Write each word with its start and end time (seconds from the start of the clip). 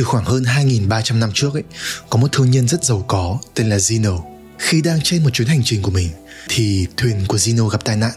từ 0.00 0.04
khoảng 0.04 0.24
hơn 0.24 0.42
2.300 0.42 1.18
năm 1.18 1.30
trước 1.34 1.54
ấy, 1.54 1.62
có 2.10 2.18
một 2.18 2.32
thương 2.32 2.50
nhân 2.50 2.68
rất 2.68 2.84
giàu 2.84 3.04
có 3.08 3.38
tên 3.54 3.70
là 3.70 3.76
Zeno. 3.76 4.20
Khi 4.58 4.82
đang 4.82 5.00
trên 5.02 5.22
một 5.22 5.30
chuyến 5.30 5.48
hành 5.48 5.60
trình 5.64 5.82
của 5.82 5.90
mình, 5.90 6.08
thì 6.48 6.86
thuyền 6.96 7.16
của 7.28 7.36
Zeno 7.36 7.68
gặp 7.68 7.84
tai 7.84 7.96
nạn. 7.96 8.12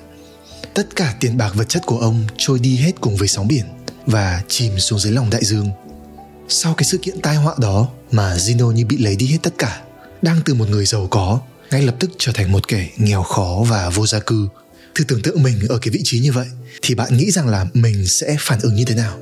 Tất 0.74 0.96
cả 0.96 1.16
tiền 1.20 1.38
bạc 1.38 1.52
vật 1.56 1.70
chất 1.70 1.84
của 1.86 1.98
ông 1.98 2.24
trôi 2.38 2.60
đi 2.60 2.76
hết 2.76 2.92
cùng 3.02 3.18
với 3.18 3.28
sóng 3.28 3.48
biển 3.48 3.66
và 4.06 4.42
chìm 4.48 4.80
xuống 4.80 5.00
dưới 5.00 5.14
lòng 5.14 5.30
đại 5.30 5.46
dương. 5.46 5.70
Sau 6.50 6.74
cái 6.74 6.84
sự 6.84 6.98
kiện 6.98 7.22
tai 7.22 7.36
họa 7.36 7.56
đó 7.58 7.88
mà 8.12 8.36
Zeno 8.36 8.72
như 8.72 8.86
bị 8.86 8.98
lấy 8.98 9.16
đi 9.16 9.28
hết 9.28 9.38
tất 9.44 9.54
cả, 9.58 9.82
đang 10.22 10.42
từ 10.46 10.54
một 10.54 10.70
người 10.70 10.86
giàu 10.86 11.08
có 11.12 11.40
ngay 11.72 11.82
lập 11.82 11.96
tức 12.00 12.12
trở 12.18 12.32
thành 12.32 12.52
một 12.52 12.68
kẻ 12.68 12.90
nghèo 12.98 13.24
khó 13.24 13.64
và 13.70 13.90
vô 13.90 14.08
gia 14.08 14.20
cư. 14.20 14.48
Thử 14.96 15.04
tưởng 15.04 15.22
tượng 15.22 15.44
mình 15.44 15.68
ở 15.70 15.78
cái 15.82 15.92
vị 15.92 16.02
trí 16.04 16.20
như 16.20 16.32
vậy 16.32 16.48
thì 16.82 16.96
bạn 16.96 17.18
nghĩ 17.18 17.32
rằng 17.32 17.48
là 17.48 17.66
mình 17.74 18.08
sẽ 18.08 18.36
phản 18.40 18.60
ứng 18.62 18.76
như 18.76 18.86
thế 18.86 18.96
nào? 18.96 19.20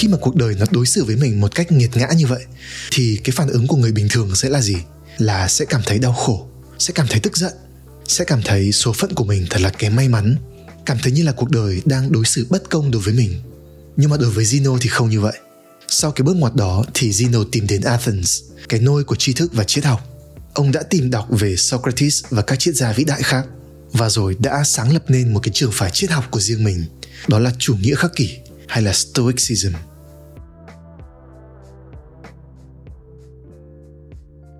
Khi 0.00 0.08
mà 0.08 0.16
cuộc 0.20 0.36
đời 0.36 0.54
nó 0.58 0.66
đối 0.70 0.86
xử 0.86 1.04
với 1.04 1.16
mình 1.16 1.40
một 1.40 1.54
cách 1.54 1.72
nghiệt 1.72 1.90
ngã 1.94 2.08
như 2.16 2.26
vậy, 2.26 2.44
thì 2.90 3.20
cái 3.24 3.32
phản 3.36 3.48
ứng 3.48 3.66
của 3.66 3.76
người 3.76 3.92
bình 3.92 4.08
thường 4.10 4.36
sẽ 4.36 4.48
là 4.48 4.60
gì? 4.60 4.76
Là 5.18 5.48
sẽ 5.48 5.64
cảm 5.64 5.82
thấy 5.86 5.98
đau 5.98 6.12
khổ, 6.12 6.48
sẽ 6.78 6.92
cảm 6.94 7.06
thấy 7.10 7.20
tức 7.20 7.36
giận, 7.36 7.52
sẽ 8.06 8.24
cảm 8.24 8.42
thấy 8.44 8.72
số 8.72 8.92
phận 8.92 9.14
của 9.14 9.24
mình 9.24 9.46
thật 9.50 9.60
là 9.60 9.70
kém 9.70 9.96
may 9.96 10.08
mắn, 10.08 10.36
cảm 10.86 10.98
thấy 11.02 11.12
như 11.12 11.22
là 11.22 11.32
cuộc 11.32 11.50
đời 11.50 11.82
đang 11.84 12.12
đối 12.12 12.24
xử 12.24 12.46
bất 12.50 12.70
công 12.70 12.90
đối 12.90 13.02
với 13.02 13.14
mình. 13.14 13.40
Nhưng 13.96 14.10
mà 14.10 14.16
đối 14.16 14.30
với 14.30 14.44
Zeno 14.44 14.78
thì 14.80 14.88
không 14.88 15.10
như 15.10 15.20
vậy. 15.20 15.38
Sau 15.88 16.12
cái 16.12 16.22
bước 16.22 16.36
ngoặt 16.36 16.54
đó 16.54 16.84
thì 16.94 17.10
Zeno 17.10 17.44
tìm 17.52 17.66
đến 17.66 17.80
Athens, 17.82 18.42
cái 18.68 18.80
nôi 18.80 19.04
của 19.04 19.16
tri 19.16 19.32
thức 19.32 19.52
và 19.54 19.64
triết 19.64 19.84
học. 19.84 20.00
Ông 20.54 20.72
đã 20.72 20.82
tìm 20.82 21.10
đọc 21.10 21.26
về 21.30 21.56
Socrates 21.56 22.24
và 22.30 22.42
các 22.42 22.58
triết 22.58 22.74
gia 22.74 22.92
vĩ 22.92 23.04
đại 23.04 23.22
khác, 23.22 23.46
và 23.92 24.10
rồi 24.10 24.36
đã 24.38 24.64
sáng 24.64 24.92
lập 24.92 25.04
nên 25.08 25.34
một 25.34 25.40
cái 25.42 25.52
trường 25.54 25.72
phái 25.72 25.90
triết 25.90 26.10
học 26.10 26.24
của 26.30 26.40
riêng 26.40 26.64
mình, 26.64 26.84
đó 27.28 27.38
là 27.38 27.52
chủ 27.58 27.74
nghĩa 27.74 27.94
khắc 27.94 28.16
kỷ 28.16 28.30
hay 28.70 28.82
là 28.82 28.92
Stoicism. 28.92 29.72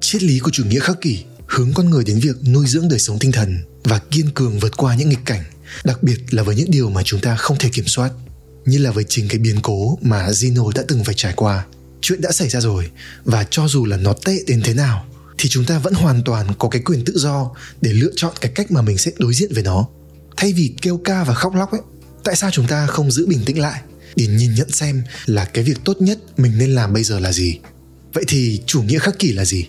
Triết 0.00 0.22
lý 0.22 0.38
của 0.38 0.50
chủ 0.50 0.64
nghĩa 0.64 0.80
khắc 0.80 1.00
kỷ 1.00 1.24
hướng 1.46 1.72
con 1.74 1.90
người 1.90 2.04
đến 2.04 2.18
việc 2.18 2.36
nuôi 2.48 2.66
dưỡng 2.66 2.88
đời 2.88 2.98
sống 2.98 3.18
tinh 3.18 3.32
thần 3.32 3.58
và 3.84 3.98
kiên 3.98 4.30
cường 4.30 4.58
vượt 4.58 4.76
qua 4.76 4.94
những 4.94 5.08
nghịch 5.08 5.24
cảnh, 5.24 5.44
đặc 5.84 6.02
biệt 6.02 6.18
là 6.30 6.42
với 6.42 6.56
những 6.56 6.70
điều 6.70 6.90
mà 6.90 7.02
chúng 7.04 7.20
ta 7.20 7.36
không 7.36 7.58
thể 7.58 7.68
kiểm 7.72 7.86
soát, 7.86 8.10
như 8.64 8.78
là 8.78 8.90
với 8.90 9.04
chính 9.08 9.28
cái 9.28 9.38
biến 9.38 9.56
cố 9.62 9.98
mà 10.02 10.28
Zeno 10.28 10.70
đã 10.74 10.82
từng 10.88 11.04
phải 11.04 11.14
trải 11.14 11.32
qua. 11.36 11.66
Chuyện 12.00 12.20
đã 12.20 12.32
xảy 12.32 12.48
ra 12.48 12.60
rồi 12.60 12.90
và 13.24 13.46
cho 13.50 13.68
dù 13.68 13.84
là 13.84 13.96
nó 13.96 14.12
tệ 14.24 14.38
đến 14.46 14.62
thế 14.64 14.74
nào 14.74 15.04
thì 15.38 15.48
chúng 15.48 15.64
ta 15.64 15.78
vẫn 15.78 15.94
hoàn 15.94 16.22
toàn 16.24 16.46
có 16.58 16.68
cái 16.68 16.82
quyền 16.82 17.04
tự 17.04 17.12
do 17.16 17.50
để 17.80 17.92
lựa 17.92 18.12
chọn 18.16 18.32
cái 18.40 18.52
cách 18.54 18.70
mà 18.70 18.82
mình 18.82 18.98
sẽ 18.98 19.10
đối 19.18 19.34
diện 19.34 19.52
với 19.54 19.62
nó. 19.62 19.88
Thay 20.36 20.52
vì 20.52 20.74
kêu 20.82 21.00
ca 21.04 21.24
và 21.24 21.34
khóc 21.34 21.54
lóc 21.54 21.72
ấy, 21.72 21.80
tại 22.24 22.36
sao 22.36 22.50
chúng 22.50 22.66
ta 22.66 22.86
không 22.86 23.10
giữ 23.10 23.26
bình 23.26 23.42
tĩnh 23.46 23.58
lại 23.58 23.82
để 24.16 24.26
nhìn 24.26 24.54
nhận 24.54 24.70
xem 24.70 25.02
là 25.26 25.44
cái 25.44 25.64
việc 25.64 25.78
tốt 25.84 25.96
nhất 26.00 26.18
mình 26.36 26.58
nên 26.58 26.70
làm 26.70 26.92
bây 26.92 27.04
giờ 27.04 27.18
là 27.18 27.32
gì. 27.32 27.58
Vậy 28.12 28.24
thì 28.28 28.60
chủ 28.66 28.82
nghĩa 28.82 28.98
khắc 28.98 29.18
kỷ 29.18 29.32
là 29.32 29.44
gì? 29.44 29.66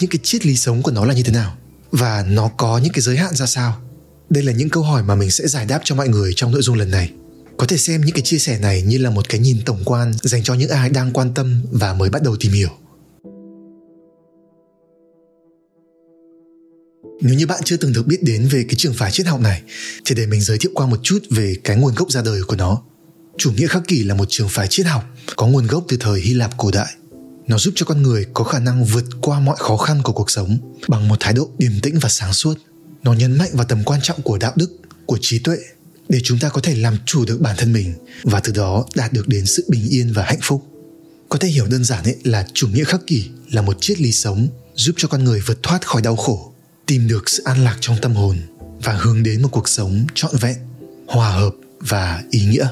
Những 0.00 0.10
cái 0.10 0.18
triết 0.22 0.46
lý 0.46 0.56
sống 0.56 0.82
của 0.82 0.90
nó 0.90 1.04
là 1.04 1.14
như 1.14 1.22
thế 1.22 1.32
nào? 1.32 1.56
Và 1.90 2.24
nó 2.28 2.48
có 2.48 2.78
những 2.78 2.92
cái 2.92 3.02
giới 3.02 3.16
hạn 3.16 3.34
ra 3.34 3.46
sao? 3.46 3.82
Đây 4.30 4.42
là 4.42 4.52
những 4.52 4.68
câu 4.68 4.82
hỏi 4.82 5.02
mà 5.02 5.14
mình 5.14 5.30
sẽ 5.30 5.48
giải 5.48 5.66
đáp 5.66 5.80
cho 5.84 5.94
mọi 5.94 6.08
người 6.08 6.32
trong 6.36 6.52
nội 6.52 6.62
dung 6.62 6.76
lần 6.76 6.90
này. 6.90 7.12
Có 7.56 7.66
thể 7.66 7.76
xem 7.76 8.00
những 8.00 8.14
cái 8.14 8.22
chia 8.22 8.38
sẻ 8.38 8.58
này 8.58 8.82
như 8.82 8.98
là 8.98 9.10
một 9.10 9.28
cái 9.28 9.40
nhìn 9.40 9.56
tổng 9.66 9.82
quan 9.84 10.12
dành 10.22 10.42
cho 10.42 10.54
những 10.54 10.70
ai 10.70 10.90
đang 10.90 11.12
quan 11.12 11.34
tâm 11.34 11.62
và 11.70 11.94
mới 11.94 12.10
bắt 12.10 12.22
đầu 12.22 12.36
tìm 12.36 12.52
hiểu. 12.52 12.70
Nếu 17.20 17.34
như 17.34 17.46
bạn 17.46 17.60
chưa 17.64 17.76
từng 17.76 17.92
được 17.92 18.06
biết 18.06 18.18
đến 18.22 18.48
về 18.48 18.64
cái 18.68 18.74
trường 18.76 18.94
phái 18.94 19.10
triết 19.10 19.26
học 19.26 19.40
này, 19.40 19.62
thì 20.04 20.14
để 20.14 20.26
mình 20.26 20.40
giới 20.40 20.58
thiệu 20.58 20.70
qua 20.74 20.86
một 20.86 21.00
chút 21.02 21.18
về 21.30 21.54
cái 21.64 21.76
nguồn 21.76 21.94
gốc 21.94 22.10
ra 22.10 22.22
đời 22.22 22.42
của 22.42 22.56
nó. 22.56 22.82
Chủ 23.38 23.52
nghĩa 23.52 23.66
khắc 23.66 23.82
kỷ 23.88 24.02
là 24.02 24.14
một 24.14 24.24
trường 24.28 24.48
phái 24.48 24.66
triết 24.68 24.86
học 24.86 25.04
có 25.36 25.46
nguồn 25.46 25.66
gốc 25.66 25.84
từ 25.88 25.96
thời 26.00 26.20
Hy 26.20 26.34
Lạp 26.34 26.56
cổ 26.56 26.70
đại. 26.70 26.94
Nó 27.46 27.58
giúp 27.58 27.74
cho 27.76 27.86
con 27.86 28.02
người 28.02 28.26
có 28.34 28.44
khả 28.44 28.58
năng 28.58 28.84
vượt 28.84 29.04
qua 29.20 29.40
mọi 29.40 29.56
khó 29.58 29.76
khăn 29.76 30.02
của 30.02 30.12
cuộc 30.12 30.30
sống 30.30 30.58
bằng 30.88 31.08
một 31.08 31.16
thái 31.20 31.32
độ 31.32 31.48
điềm 31.58 31.80
tĩnh 31.82 31.98
và 31.98 32.08
sáng 32.08 32.32
suốt. 32.32 32.58
Nó 33.02 33.12
nhấn 33.12 33.38
mạnh 33.38 33.50
vào 33.52 33.66
tầm 33.68 33.84
quan 33.84 34.00
trọng 34.02 34.22
của 34.22 34.38
đạo 34.38 34.52
đức, 34.56 34.70
của 35.06 35.18
trí 35.20 35.38
tuệ 35.38 35.56
để 36.08 36.20
chúng 36.24 36.38
ta 36.38 36.48
có 36.48 36.60
thể 36.60 36.74
làm 36.74 36.96
chủ 37.06 37.24
được 37.24 37.40
bản 37.40 37.56
thân 37.58 37.72
mình 37.72 37.94
và 38.22 38.40
từ 38.40 38.52
đó 38.52 38.84
đạt 38.94 39.12
được 39.12 39.28
đến 39.28 39.46
sự 39.46 39.64
bình 39.68 39.88
yên 39.88 40.12
và 40.12 40.24
hạnh 40.24 40.40
phúc. 40.42 40.66
Có 41.28 41.38
thể 41.38 41.48
hiểu 41.48 41.66
đơn 41.66 41.84
giản 41.84 42.04
ấy 42.04 42.16
là 42.24 42.46
chủ 42.54 42.68
nghĩa 42.68 42.84
khắc 42.84 43.06
kỷ 43.06 43.24
là 43.50 43.62
một 43.62 43.76
triết 43.80 44.00
lý 44.00 44.12
sống 44.12 44.48
giúp 44.74 44.94
cho 44.96 45.08
con 45.08 45.24
người 45.24 45.40
vượt 45.40 45.62
thoát 45.62 45.86
khỏi 45.86 46.02
đau 46.02 46.16
khổ, 46.16 46.52
tìm 46.86 47.08
được 47.08 47.28
sự 47.28 47.42
an 47.42 47.64
lạc 47.64 47.76
trong 47.80 47.96
tâm 48.02 48.14
hồn 48.14 48.38
và 48.82 48.92
hướng 48.92 49.22
đến 49.22 49.42
một 49.42 49.48
cuộc 49.52 49.68
sống 49.68 50.06
trọn 50.14 50.36
vẹn, 50.40 50.56
hòa 51.06 51.30
hợp 51.30 51.54
và 51.80 52.22
ý 52.30 52.44
nghĩa 52.44 52.68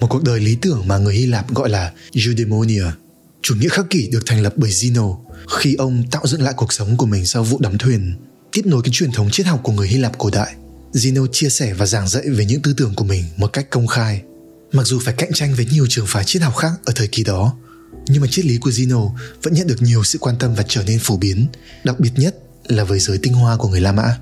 một 0.00 0.06
cuộc 0.10 0.22
đời 0.22 0.40
lý 0.40 0.56
tưởng 0.62 0.88
mà 0.88 0.98
người 0.98 1.14
Hy 1.14 1.26
Lạp 1.26 1.54
gọi 1.54 1.68
là 1.68 1.92
eudaimonia. 2.26 2.84
Chủ 3.42 3.54
nghĩa 3.54 3.68
khắc 3.68 3.90
kỷ 3.90 4.08
được 4.08 4.22
thành 4.26 4.42
lập 4.42 4.54
bởi 4.56 4.70
Zeno 4.70 5.18
khi 5.60 5.74
ông 5.74 6.02
tạo 6.10 6.26
dựng 6.26 6.42
lại 6.42 6.54
cuộc 6.56 6.72
sống 6.72 6.96
của 6.96 7.06
mình 7.06 7.26
sau 7.26 7.44
vụ 7.44 7.58
đắm 7.58 7.78
thuyền, 7.78 8.14
tiếp 8.52 8.62
nối 8.64 8.82
cái 8.82 8.90
truyền 8.92 9.12
thống 9.12 9.30
triết 9.30 9.46
học 9.46 9.60
của 9.62 9.72
người 9.72 9.88
Hy 9.88 9.96
Lạp 9.96 10.18
cổ 10.18 10.30
đại. 10.30 10.54
Zeno 10.92 11.26
chia 11.32 11.48
sẻ 11.48 11.74
và 11.74 11.86
giảng 11.86 12.08
dạy 12.08 12.28
về 12.28 12.44
những 12.44 12.62
tư 12.62 12.72
tưởng 12.76 12.94
của 12.94 13.04
mình 13.04 13.24
một 13.36 13.52
cách 13.52 13.70
công 13.70 13.86
khai. 13.86 14.22
Mặc 14.72 14.86
dù 14.86 15.00
phải 15.04 15.14
cạnh 15.14 15.32
tranh 15.32 15.54
với 15.54 15.66
nhiều 15.66 15.86
trường 15.88 16.06
phái 16.06 16.24
triết 16.24 16.42
học 16.42 16.56
khác 16.56 16.72
ở 16.84 16.92
thời 16.96 17.08
kỳ 17.08 17.24
đó, 17.24 17.56
nhưng 18.08 18.22
mà 18.22 18.28
triết 18.30 18.44
lý 18.44 18.58
của 18.58 18.70
Zeno 18.70 19.10
vẫn 19.42 19.54
nhận 19.54 19.66
được 19.66 19.82
nhiều 19.82 20.04
sự 20.04 20.18
quan 20.18 20.36
tâm 20.38 20.54
và 20.54 20.64
trở 20.68 20.82
nên 20.82 20.98
phổ 20.98 21.16
biến, 21.16 21.46
đặc 21.84 22.00
biệt 22.00 22.10
nhất 22.16 22.36
là 22.68 22.84
với 22.84 22.98
giới 22.98 23.18
tinh 23.18 23.32
hoa 23.32 23.56
của 23.56 23.68
người 23.68 23.80
La 23.80 23.92
Mã. 23.92 24.16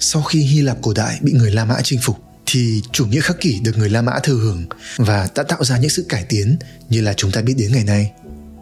Sau 0.00 0.22
khi 0.22 0.40
Hy 0.42 0.60
Lạp 0.60 0.82
cổ 0.82 0.92
đại 0.92 1.18
bị 1.22 1.32
người 1.32 1.50
La 1.50 1.64
Mã 1.64 1.80
chinh 1.84 2.00
phục, 2.02 2.16
thì 2.52 2.82
chủ 2.92 3.06
nghĩa 3.06 3.20
khắc 3.20 3.40
kỷ 3.40 3.60
được 3.60 3.78
người 3.78 3.88
La 3.88 4.02
Mã 4.02 4.12
thừa 4.22 4.34
hưởng 4.34 4.64
và 4.96 5.28
đã 5.34 5.42
tạo 5.42 5.64
ra 5.64 5.78
những 5.78 5.90
sự 5.90 6.06
cải 6.08 6.24
tiến 6.24 6.56
như 6.88 7.00
là 7.00 7.14
chúng 7.16 7.30
ta 7.30 7.40
biết 7.40 7.54
đến 7.58 7.72
ngày 7.72 7.84
nay. 7.84 8.12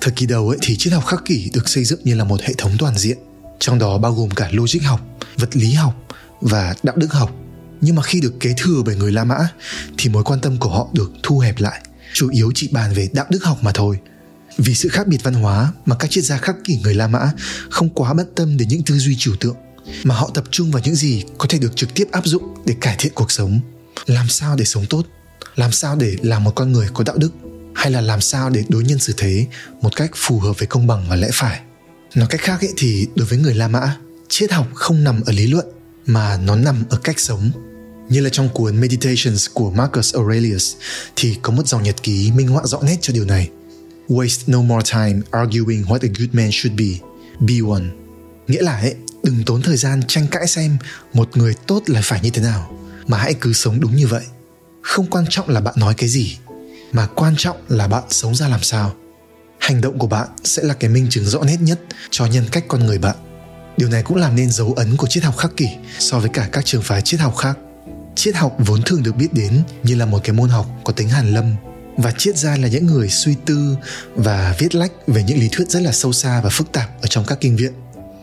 Thời 0.01 0.13
kỳ 0.13 0.27
đầu 0.27 0.49
ấy 0.49 0.59
thì 0.63 0.77
triết 0.77 0.93
học 0.93 1.07
khắc 1.07 1.25
kỷ 1.25 1.51
được 1.55 1.69
xây 1.69 1.85
dựng 1.85 2.01
như 2.05 2.15
là 2.15 2.25
một 2.25 2.41
hệ 2.43 2.55
thống 2.59 2.73
toàn 2.79 2.99
diện, 2.99 3.19
trong 3.59 3.79
đó 3.79 3.99
bao 3.99 4.13
gồm 4.13 4.31
cả 4.31 4.49
logic 4.53 4.83
học, 4.83 5.01
vật 5.37 5.57
lý 5.57 5.73
học 5.73 5.95
và 6.41 6.75
đạo 6.83 6.97
đức 6.97 7.13
học. 7.13 7.31
Nhưng 7.81 7.95
mà 7.95 8.03
khi 8.03 8.21
được 8.21 8.35
kế 8.41 8.55
thừa 8.57 8.83
bởi 8.87 8.97
người 8.97 9.13
La 9.13 9.25
Mã 9.25 9.39
thì 9.99 10.11
mối 10.11 10.25
quan 10.25 10.41
tâm 10.41 10.59
của 10.59 10.71
họ 10.71 10.89
được 10.93 11.13
thu 11.23 11.39
hẹp 11.39 11.61
lại, 11.61 11.83
chủ 12.15 12.31
yếu 12.31 12.53
chỉ 12.55 12.69
bàn 12.73 12.95
về 12.95 13.09
đạo 13.13 13.27
đức 13.31 13.45
học 13.45 13.59
mà 13.63 13.71
thôi. 13.75 13.99
Vì 14.59 14.75
sự 14.75 14.89
khác 14.89 15.07
biệt 15.07 15.19
văn 15.23 15.35
hóa 15.35 15.73
mà 15.87 15.97
các 15.97 16.11
triết 16.11 16.25
gia 16.25 16.39
khắc 16.39 16.57
kỷ 16.65 16.79
người 16.83 16.95
La 16.95 17.09
Mã 17.09 17.31
không 17.71 17.89
quá 17.89 18.15
bận 18.15 18.27
tâm 18.35 18.57
đến 18.57 18.69
những 18.69 18.83
tư 18.83 18.99
duy 18.99 19.17
trừu 19.19 19.37
tượng 19.41 19.57
mà 20.05 20.15
họ 20.15 20.31
tập 20.35 20.45
trung 20.51 20.71
vào 20.71 20.83
những 20.85 20.95
gì 20.95 21.25
có 21.39 21.47
thể 21.49 21.59
được 21.59 21.77
trực 21.77 21.95
tiếp 21.95 22.05
áp 22.13 22.27
dụng 22.27 22.43
để 22.67 22.75
cải 22.81 22.97
thiện 22.99 23.13
cuộc 23.15 23.31
sống 23.31 23.61
làm 24.07 24.29
sao 24.29 24.57
để 24.57 24.65
sống 24.65 24.87
tốt 24.87 25.07
làm 25.57 25.73
sao 25.73 25.97
để 25.97 26.17
làm 26.23 26.45
một 26.45 26.53
con 26.55 26.73
người 26.73 26.89
có 26.95 27.05
đạo 27.05 27.17
đức 27.17 27.31
hay 27.75 27.91
là 27.91 28.01
làm 28.01 28.21
sao 28.21 28.51
để 28.51 28.65
đối 28.69 28.85
nhân 28.85 28.99
xử 28.99 29.15
thế 29.17 29.47
một 29.83 29.97
cách 29.97 30.11
phù 30.15 30.39
hợp 30.39 30.59
với 30.59 30.67
công 30.67 30.87
bằng 30.87 31.07
và 31.09 31.17
lẽ 31.17 31.29
phải 31.33 31.61
nói 32.15 32.27
cách 32.31 32.41
khác 32.41 32.61
ấy 32.61 32.73
thì 32.77 33.07
đối 33.15 33.27
với 33.27 33.39
người 33.39 33.55
la 33.55 33.69
mã 33.69 33.97
triết 34.29 34.53
học 34.53 34.67
không 34.75 35.05
nằm 35.05 35.21
ở 35.27 35.33
lý 35.33 35.47
luận 35.47 35.67
mà 36.07 36.37
nó 36.37 36.57
nằm 36.57 36.85
ở 36.91 36.99
cách 37.05 37.21
sống 37.21 37.51
như 38.09 38.21
là 38.21 38.31
trong 38.31 38.49
cuốn 38.49 38.81
Meditations 38.81 39.47
của 39.55 39.71
Marcus 39.71 40.15
Aurelius 40.15 40.75
thì 41.17 41.37
có 41.43 41.53
một 41.53 41.67
dòng 41.67 41.83
nhật 41.83 42.03
ký 42.03 42.33
minh 42.33 42.49
họa 42.49 42.63
rõ 42.65 42.79
nét 42.83 42.97
cho 43.01 43.13
điều 43.13 43.25
này. 43.25 43.51
Waste 44.09 44.43
no 44.47 44.63
more 44.63 44.93
time 44.93 45.21
arguing 45.31 45.83
what 45.83 45.99
a 46.03 46.09
good 46.19 46.29
man 46.33 46.49
should 46.53 46.79
be. 46.79 47.09
Be 47.41 47.55
one. 47.71 47.85
Nghĩa 48.49 48.63
là 48.63 48.79
ấy, 48.79 48.95
đừng 49.23 49.45
tốn 49.47 49.63
thời 49.63 49.77
gian 49.77 50.03
tranh 50.09 50.27
cãi 50.31 50.47
xem 50.47 50.79
một 51.13 51.37
người 51.37 51.55
tốt 51.67 51.83
là 51.87 52.01
phải 52.05 52.21
như 52.23 52.31
thế 52.31 52.43
nào 52.43 52.79
mà 53.09 53.19
hãy 53.19 53.35
cứ 53.35 53.53
sống 53.53 53.81
đúng 53.81 53.97
như 53.97 54.07
vậy. 54.07 54.25
Không 54.83 55.07
quan 55.07 55.25
trọng 55.31 55.49
là 55.49 55.61
bạn 55.61 55.75
nói 55.77 55.95
cái 55.95 56.09
gì, 56.09 56.39
mà 56.93 57.07
quan 57.07 57.35
trọng 57.37 57.57
là 57.69 57.89
bạn 57.89 58.03
sống 58.11 58.35
ra 58.35 58.49
làm 58.49 58.63
sao. 58.63 58.95
Hành 59.59 59.81
động 59.81 59.99
của 59.99 60.07
bạn 60.07 60.29
sẽ 60.45 60.63
là 60.63 60.75
cái 60.75 60.91
minh 60.91 61.07
chứng 61.11 61.25
rõ 61.25 61.41
nét 61.43 61.57
nhất 61.61 61.81
cho 62.11 62.27
nhân 62.27 62.45
cách 62.53 62.65
con 62.69 62.87
người 62.87 62.99
bạn. 62.99 63.17
Điều 63.77 63.89
này 63.89 64.03
cũng 64.03 64.17
làm 64.17 64.37
nên 64.37 64.51
dấu 64.51 64.73
ấn 64.73 64.97
của 64.97 65.07
triết 65.07 65.25
học 65.25 65.37
khắc 65.37 65.57
kỷ 65.57 65.69
so 65.99 66.19
với 66.19 66.31
cả 66.33 66.49
các 66.53 66.65
trường 66.65 66.83
phái 66.83 67.03
triết 67.03 67.21
học 67.21 67.37
khác. 67.37 67.59
Triết 68.15 68.35
học 68.35 68.57
vốn 68.59 68.83
thường 68.83 69.03
được 69.03 69.17
biết 69.17 69.29
đến 69.33 69.63
như 69.83 69.95
là 69.95 70.07
một 70.07 70.21
cái 70.25 70.33
môn 70.33 70.49
học 70.49 70.67
có 70.85 70.93
tính 70.93 71.09
hàn 71.09 71.35
lâm, 71.35 71.55
và 71.97 72.13
triết 72.19 72.37
gia 72.37 72.57
là 72.57 72.69
những 72.69 72.87
người 72.87 73.09
suy 73.09 73.35
tư 73.45 73.77
và 74.15 74.55
viết 74.59 74.75
lách 74.75 74.93
về 75.07 75.23
những 75.23 75.39
lý 75.39 75.49
thuyết 75.53 75.69
rất 75.69 75.83
là 75.83 75.93
sâu 75.93 76.13
xa 76.13 76.41
và 76.41 76.51
phức 76.51 76.73
tạp 76.73 77.03
ở 77.03 77.07
trong 77.07 77.25
các 77.25 77.39
kinh 77.41 77.57
viện 77.57 77.73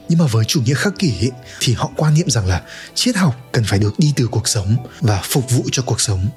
nhưng 0.09 0.19
mà 0.19 0.25
với 0.25 0.45
chủ 0.45 0.61
nghĩa 0.61 0.73
khắc 0.73 0.99
kỷ 0.99 1.13
ấy, 1.19 1.31
thì 1.59 1.73
họ 1.73 1.91
quan 1.97 2.13
niệm 2.13 2.29
rằng 2.29 2.47
là 2.47 2.61
triết 2.95 3.15
học 3.15 3.49
cần 3.51 3.63
phải 3.63 3.79
được 3.79 3.99
đi 3.99 4.13
từ 4.15 4.27
cuộc 4.27 4.47
sống 4.47 4.77
và 4.99 5.21
phục 5.23 5.51
vụ 5.51 5.63
cho 5.71 5.83
cuộc 5.85 6.01
sống. 6.01 6.29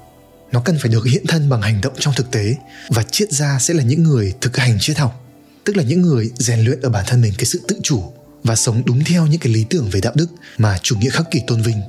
Nó 0.51 0.61
cần 0.65 0.77
phải 0.79 0.89
được 0.89 1.05
hiện 1.05 1.27
thân 1.27 1.49
bằng 1.49 1.61
hành 1.61 1.81
động 1.81 1.93
trong 1.99 2.13
thực 2.13 2.31
tế 2.31 2.55
và 2.89 3.03
triết 3.03 3.31
gia 3.31 3.59
sẽ 3.59 3.73
là 3.73 3.83
những 3.83 4.03
người 4.03 4.33
thực 4.41 4.57
hành 4.57 4.77
triết 4.79 4.97
học 4.97 5.25
tức 5.63 5.77
là 5.77 5.83
những 5.83 6.01
người 6.01 6.31
rèn 6.37 6.59
luyện 6.59 6.81
ở 6.81 6.89
bản 6.89 7.05
thân 7.07 7.21
mình 7.21 7.33
cái 7.37 7.45
sự 7.45 7.61
tự 7.67 7.79
chủ 7.83 8.13
và 8.43 8.55
sống 8.55 8.81
đúng 8.85 9.03
theo 9.03 9.27
những 9.27 9.39
cái 9.39 9.53
lý 9.53 9.65
tưởng 9.69 9.89
về 9.89 10.01
đạo 10.01 10.13
đức 10.15 10.27
mà 10.57 10.77
chủ 10.81 10.97
nghĩa 10.97 11.09
khắc 11.09 11.31
kỷ 11.31 11.41
tôn 11.47 11.61
vinh. 11.61 11.81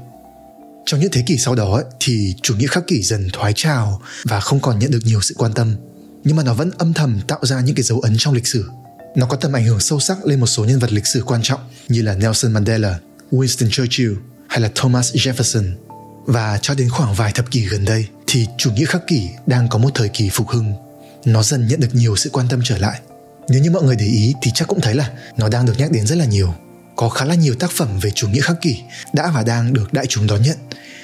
Trong 0.86 1.00
những 1.00 1.10
thế 1.12 1.22
kỷ 1.26 1.38
sau 1.38 1.54
đó 1.54 1.82
thì 2.00 2.34
chủ 2.42 2.56
nghĩa 2.56 2.66
khắc 2.66 2.86
kỷ 2.86 3.02
dần 3.02 3.28
thoái 3.32 3.52
trào 3.56 4.02
và 4.24 4.40
không 4.40 4.60
còn 4.60 4.78
nhận 4.78 4.90
được 4.90 5.00
nhiều 5.04 5.20
sự 5.20 5.34
quan 5.38 5.52
tâm 5.52 5.76
nhưng 6.24 6.36
mà 6.36 6.42
nó 6.42 6.54
vẫn 6.54 6.70
âm 6.78 6.92
thầm 6.92 7.20
tạo 7.28 7.38
ra 7.42 7.60
những 7.60 7.74
cái 7.74 7.82
dấu 7.82 8.00
ấn 8.00 8.16
trong 8.18 8.34
lịch 8.34 8.46
sử 8.46 8.70
nó 9.14 9.26
có 9.26 9.36
tầm 9.36 9.52
ảnh 9.52 9.64
hưởng 9.64 9.80
sâu 9.80 10.00
sắc 10.00 10.26
lên 10.26 10.40
một 10.40 10.46
số 10.46 10.64
nhân 10.64 10.78
vật 10.78 10.92
lịch 10.92 11.06
sử 11.06 11.22
quan 11.26 11.40
trọng 11.42 11.60
như 11.88 12.02
là 12.02 12.14
Nelson 12.14 12.52
Mandela, 12.52 12.98
Winston 13.30 13.70
Churchill 13.70 14.14
hay 14.48 14.60
là 14.60 14.70
Thomas 14.74 15.12
Jefferson. 15.14 15.72
và 16.26 16.58
cho 16.62 16.74
đến 16.74 16.88
khoảng 16.90 17.14
vài 17.14 17.32
thập 17.32 17.50
kỷ 17.50 17.60
gần 17.66 17.84
đây 17.84 18.06
thì 18.26 18.46
chủ 18.58 18.72
nghĩa 18.72 18.84
khắc 18.84 19.06
kỷ 19.06 19.28
đang 19.46 19.68
có 19.68 19.78
một 19.78 19.90
thời 19.94 20.08
kỳ 20.08 20.30
phục 20.32 20.48
hưng. 20.48 20.72
Nó 21.24 21.42
dần 21.42 21.68
nhận 21.68 21.80
được 21.80 21.94
nhiều 21.94 22.16
sự 22.16 22.30
quan 22.32 22.48
tâm 22.48 22.60
trở 22.64 22.78
lại. 22.78 23.00
Nếu 23.48 23.60
như 23.60 23.70
mọi 23.70 23.82
người 23.82 23.96
để 23.96 24.06
ý 24.06 24.34
thì 24.42 24.50
chắc 24.54 24.68
cũng 24.68 24.80
thấy 24.80 24.94
là 24.94 25.10
nó 25.36 25.48
đang 25.48 25.66
được 25.66 25.72
nhắc 25.78 25.90
đến 25.90 26.06
rất 26.06 26.18
là 26.18 26.24
nhiều. 26.24 26.54
Có 26.96 27.08
khá 27.08 27.24
là 27.24 27.34
nhiều 27.34 27.54
tác 27.54 27.70
phẩm 27.70 27.98
về 28.00 28.10
chủ 28.10 28.28
nghĩa 28.28 28.40
khắc 28.40 28.60
kỷ 28.60 28.76
đã 29.14 29.30
và 29.34 29.42
đang 29.42 29.72
được 29.72 29.92
đại 29.92 30.06
chúng 30.06 30.26
đón 30.26 30.42
nhận, 30.42 30.56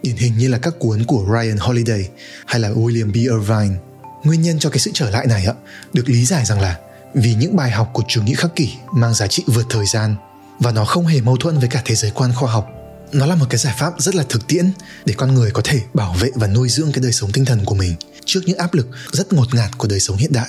điển 0.02 0.16
hình 0.16 0.38
như 0.38 0.48
là 0.48 0.58
các 0.58 0.74
cuốn 0.78 1.04
của 1.04 1.26
Ryan 1.32 1.56
Holiday 1.56 2.08
hay 2.46 2.60
là 2.60 2.70
William 2.70 3.12
B. 3.12 3.14
Irvine. 3.14 3.76
Nguyên 4.24 4.42
nhân 4.42 4.58
cho 4.58 4.70
cái 4.70 4.78
sự 4.78 4.90
trở 4.94 5.10
lại 5.10 5.26
này 5.26 5.46
ạ 5.46 5.54
được 5.92 6.08
lý 6.08 6.24
giải 6.24 6.44
rằng 6.44 6.60
là 6.60 6.78
vì 7.16 7.34
những 7.34 7.56
bài 7.56 7.70
học 7.70 7.90
của 7.92 8.02
chủ 8.08 8.22
nghĩa 8.22 8.34
khắc 8.34 8.56
kỷ 8.56 8.72
mang 8.92 9.14
giá 9.14 9.26
trị 9.26 9.44
vượt 9.46 9.66
thời 9.70 9.86
gian 9.86 10.16
và 10.58 10.72
nó 10.72 10.84
không 10.84 11.06
hề 11.06 11.20
mâu 11.20 11.36
thuẫn 11.36 11.58
với 11.58 11.68
cả 11.68 11.82
thế 11.84 11.94
giới 11.94 12.10
quan 12.10 12.32
khoa 12.34 12.52
học 12.52 12.68
nó 13.12 13.26
là 13.26 13.34
một 13.34 13.46
cái 13.50 13.58
giải 13.58 13.74
pháp 13.78 13.92
rất 13.98 14.14
là 14.14 14.24
thực 14.28 14.46
tiễn 14.46 14.70
để 15.04 15.14
con 15.16 15.34
người 15.34 15.50
có 15.50 15.62
thể 15.64 15.80
bảo 15.94 16.16
vệ 16.20 16.30
và 16.34 16.46
nuôi 16.46 16.68
dưỡng 16.68 16.92
cái 16.92 17.02
đời 17.02 17.12
sống 17.12 17.32
tinh 17.32 17.44
thần 17.44 17.64
của 17.64 17.74
mình 17.74 17.94
trước 18.24 18.40
những 18.46 18.58
áp 18.58 18.74
lực 18.74 18.88
rất 19.12 19.32
ngột 19.32 19.54
ngạt 19.54 19.78
của 19.78 19.88
đời 19.88 20.00
sống 20.00 20.16
hiện 20.16 20.32
đại. 20.32 20.48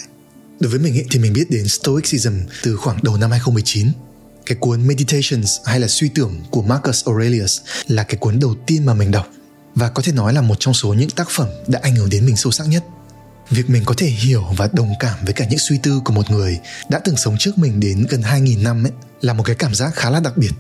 Đối 0.60 0.72
với 0.72 0.80
mình 0.80 0.98
ấy, 0.98 1.06
thì 1.12 1.20
mình 1.20 1.34
biết 1.34 1.50
đến 1.50 1.68
Stoicism 1.68 2.34
từ 2.64 2.76
khoảng 2.76 3.00
đầu 3.02 3.18
năm 3.18 3.32
2019. 3.32 3.92
Cái 4.46 4.58
cuốn 4.60 4.88
Meditations 4.88 5.58
hay 5.66 5.80
là 5.80 5.88
suy 5.88 6.10
tưởng 6.10 6.44
của 6.52 6.62
Marcus 6.62 7.06
Aurelius 7.06 7.60
là 7.88 8.04
cái 8.04 8.16
cuốn 8.16 8.40
đầu 8.40 8.56
tiên 8.68 8.86
mà 8.86 8.94
mình 8.94 9.12
đọc 9.12 9.28
và 9.76 9.90
có 9.90 10.04
thể 10.04 10.12
nói 10.12 10.34
là 10.34 10.42
một 10.42 10.56
trong 10.60 10.74
số 10.74 10.94
những 10.94 11.10
tác 11.10 11.30
phẩm 11.30 11.48
đã 11.68 11.80
ảnh 11.84 11.96
hưởng 11.96 12.10
đến 12.10 12.26
mình 12.26 12.38
sâu 12.38 12.52
sắc 12.52 12.68
nhất. 12.68 12.84
Việc 13.50 13.70
mình 13.70 13.84
có 13.86 13.94
thể 13.98 14.08
hiểu 14.08 14.44
và 14.58 14.70
đồng 14.74 14.94
cảm 15.00 15.18
với 15.26 15.34
cả 15.34 15.46
những 15.50 15.60
suy 15.60 15.78
tư 15.78 16.02
của 16.06 16.14
một 16.14 16.32
người 16.32 16.60
đã 16.90 17.00
từng 17.04 17.18
sống 17.18 17.36
trước 17.40 17.58
mình 17.58 17.80
đến 17.80 18.06
gần 18.10 18.22
2.000 18.22 18.64
năm 18.64 18.86
ấy, 18.86 18.92
là 19.22 19.34
một 19.34 19.44
cái 19.44 19.56
cảm 19.56 19.76
giác 19.76 19.96
khá 19.96 20.10
là 20.10 20.20
đặc 20.20 20.38
biệt. 20.38 20.52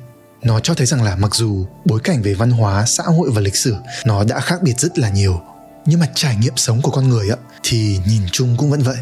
Nó 0.43 0.59
cho 0.59 0.73
thấy 0.73 0.87
rằng 0.87 1.03
là 1.03 1.15
mặc 1.15 1.35
dù 1.35 1.67
bối 1.85 1.99
cảnh 2.03 2.21
về 2.21 2.33
văn 2.33 2.51
hóa, 2.51 2.85
xã 2.85 3.03
hội 3.03 3.29
và 3.31 3.41
lịch 3.41 3.55
sử 3.55 3.75
nó 4.05 4.23
đã 4.23 4.39
khác 4.39 4.61
biệt 4.63 4.79
rất 4.79 4.99
là 4.99 5.09
nhiều, 5.09 5.41
nhưng 5.85 5.99
mà 5.99 6.07
trải 6.15 6.35
nghiệm 6.35 6.53
sống 6.55 6.81
của 6.81 6.91
con 6.91 7.09
người 7.09 7.29
á, 7.29 7.35
thì 7.63 7.99
nhìn 8.07 8.21
chung 8.31 8.57
cũng 8.57 8.69
vẫn 8.69 8.81
vậy. 8.81 8.97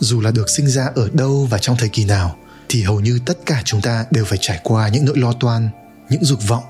Dù 0.00 0.20
là 0.20 0.30
được 0.30 0.50
sinh 0.50 0.68
ra 0.68 0.88
ở 0.94 1.08
đâu 1.12 1.46
và 1.50 1.58
trong 1.58 1.76
thời 1.76 1.88
kỳ 1.88 2.04
nào, 2.04 2.36
thì 2.68 2.82
hầu 2.82 3.00
như 3.00 3.20
tất 3.26 3.38
cả 3.46 3.62
chúng 3.64 3.82
ta 3.82 4.04
đều 4.10 4.24
phải 4.24 4.38
trải 4.40 4.60
qua 4.62 4.88
những 4.88 5.04
nỗi 5.04 5.18
lo 5.18 5.32
toan, 5.40 5.68
những 6.10 6.24
dục 6.24 6.48
vọng, 6.48 6.64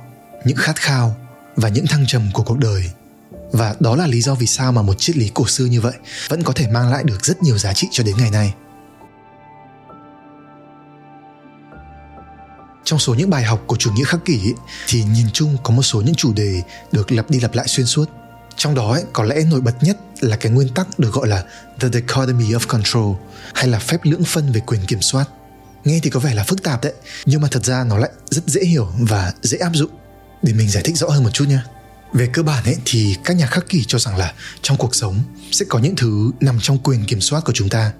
những 0.44 0.56
khát 0.56 0.76
khao 0.76 1.16
và 1.56 1.68
những 1.68 1.86
thăng 1.86 2.06
trầm 2.06 2.30
của 2.32 2.42
cuộc 2.42 2.58
đời 2.58 2.90
và 3.52 3.74
đó 3.80 3.96
là 3.96 4.06
lý 4.06 4.20
do 4.20 4.34
vì 4.34 4.46
sao 4.46 4.72
mà 4.72 4.82
một 4.82 4.94
triết 4.98 5.16
lý 5.16 5.30
cổ 5.34 5.46
xưa 5.46 5.64
như 5.64 5.80
vậy 5.80 5.94
vẫn 6.28 6.42
có 6.42 6.52
thể 6.52 6.66
mang 6.68 6.90
lại 6.90 7.04
được 7.04 7.24
rất 7.24 7.42
nhiều 7.42 7.58
giá 7.58 7.72
trị 7.72 7.88
cho 7.90 8.04
đến 8.04 8.16
ngày 8.18 8.30
nay. 8.30 8.54
Trong 12.84 12.98
số 12.98 13.14
những 13.14 13.30
bài 13.30 13.44
học 13.44 13.62
của 13.66 13.76
chủ 13.76 13.92
nghĩa 13.92 14.04
khắc 14.04 14.24
kỷ 14.24 14.40
thì 14.86 15.04
nhìn 15.04 15.26
chung 15.32 15.56
có 15.62 15.74
một 15.74 15.82
số 15.82 16.00
những 16.00 16.14
chủ 16.14 16.32
đề 16.32 16.62
được 16.92 17.12
lặp 17.12 17.30
đi 17.30 17.40
lặp 17.40 17.54
lại 17.54 17.68
xuyên 17.68 17.86
suốt. 17.86 18.10
Trong 18.56 18.74
đó 18.74 18.92
ấy, 18.92 19.04
có 19.12 19.24
lẽ 19.24 19.36
nổi 19.50 19.60
bật 19.60 19.74
nhất 19.80 19.98
là 20.20 20.36
cái 20.36 20.52
nguyên 20.52 20.68
tắc 20.68 20.98
được 20.98 21.12
gọi 21.12 21.28
là 21.28 21.44
the 21.80 21.88
dichotomy 21.88 22.44
of 22.44 22.66
control 22.68 23.16
hay 23.54 23.68
là 23.68 23.78
phép 23.78 24.00
lưỡng 24.02 24.24
phân 24.24 24.52
về 24.52 24.60
quyền 24.60 24.80
kiểm 24.86 25.02
soát. 25.02 25.24
Nghe 25.84 26.00
thì 26.02 26.10
có 26.10 26.20
vẻ 26.20 26.34
là 26.34 26.44
phức 26.44 26.62
tạp 26.62 26.84
đấy 26.84 26.92
nhưng 27.26 27.40
mà 27.40 27.48
thật 27.50 27.64
ra 27.64 27.84
nó 27.84 27.98
lại 27.98 28.10
rất 28.30 28.42
dễ 28.46 28.64
hiểu 28.64 28.88
và 28.98 29.32
dễ 29.42 29.58
áp 29.58 29.70
dụng. 29.74 29.90
Để 30.42 30.52
mình 30.52 30.70
giải 30.70 30.82
thích 30.82 30.96
rõ 30.96 31.08
hơn 31.08 31.24
một 31.24 31.30
chút 31.30 31.44
nha 31.48 31.64
về 32.12 32.28
cơ 32.32 32.42
bản 32.42 32.64
ấy, 32.64 32.76
thì 32.84 33.16
các 33.24 33.36
nhà 33.36 33.46
khắc 33.46 33.68
kỷ 33.68 33.84
cho 33.84 33.98
rằng 33.98 34.16
là 34.16 34.32
trong 34.62 34.76
cuộc 34.76 34.94
sống 34.94 35.22
sẽ 35.52 35.64
có 35.68 35.78
những 35.78 35.96
thứ 35.96 36.30
nằm 36.40 36.58
trong 36.60 36.78
quyền 36.78 37.04
kiểm 37.04 37.20
soát 37.20 37.40
của 37.44 37.52
chúng 37.52 37.68
ta. 37.68 37.92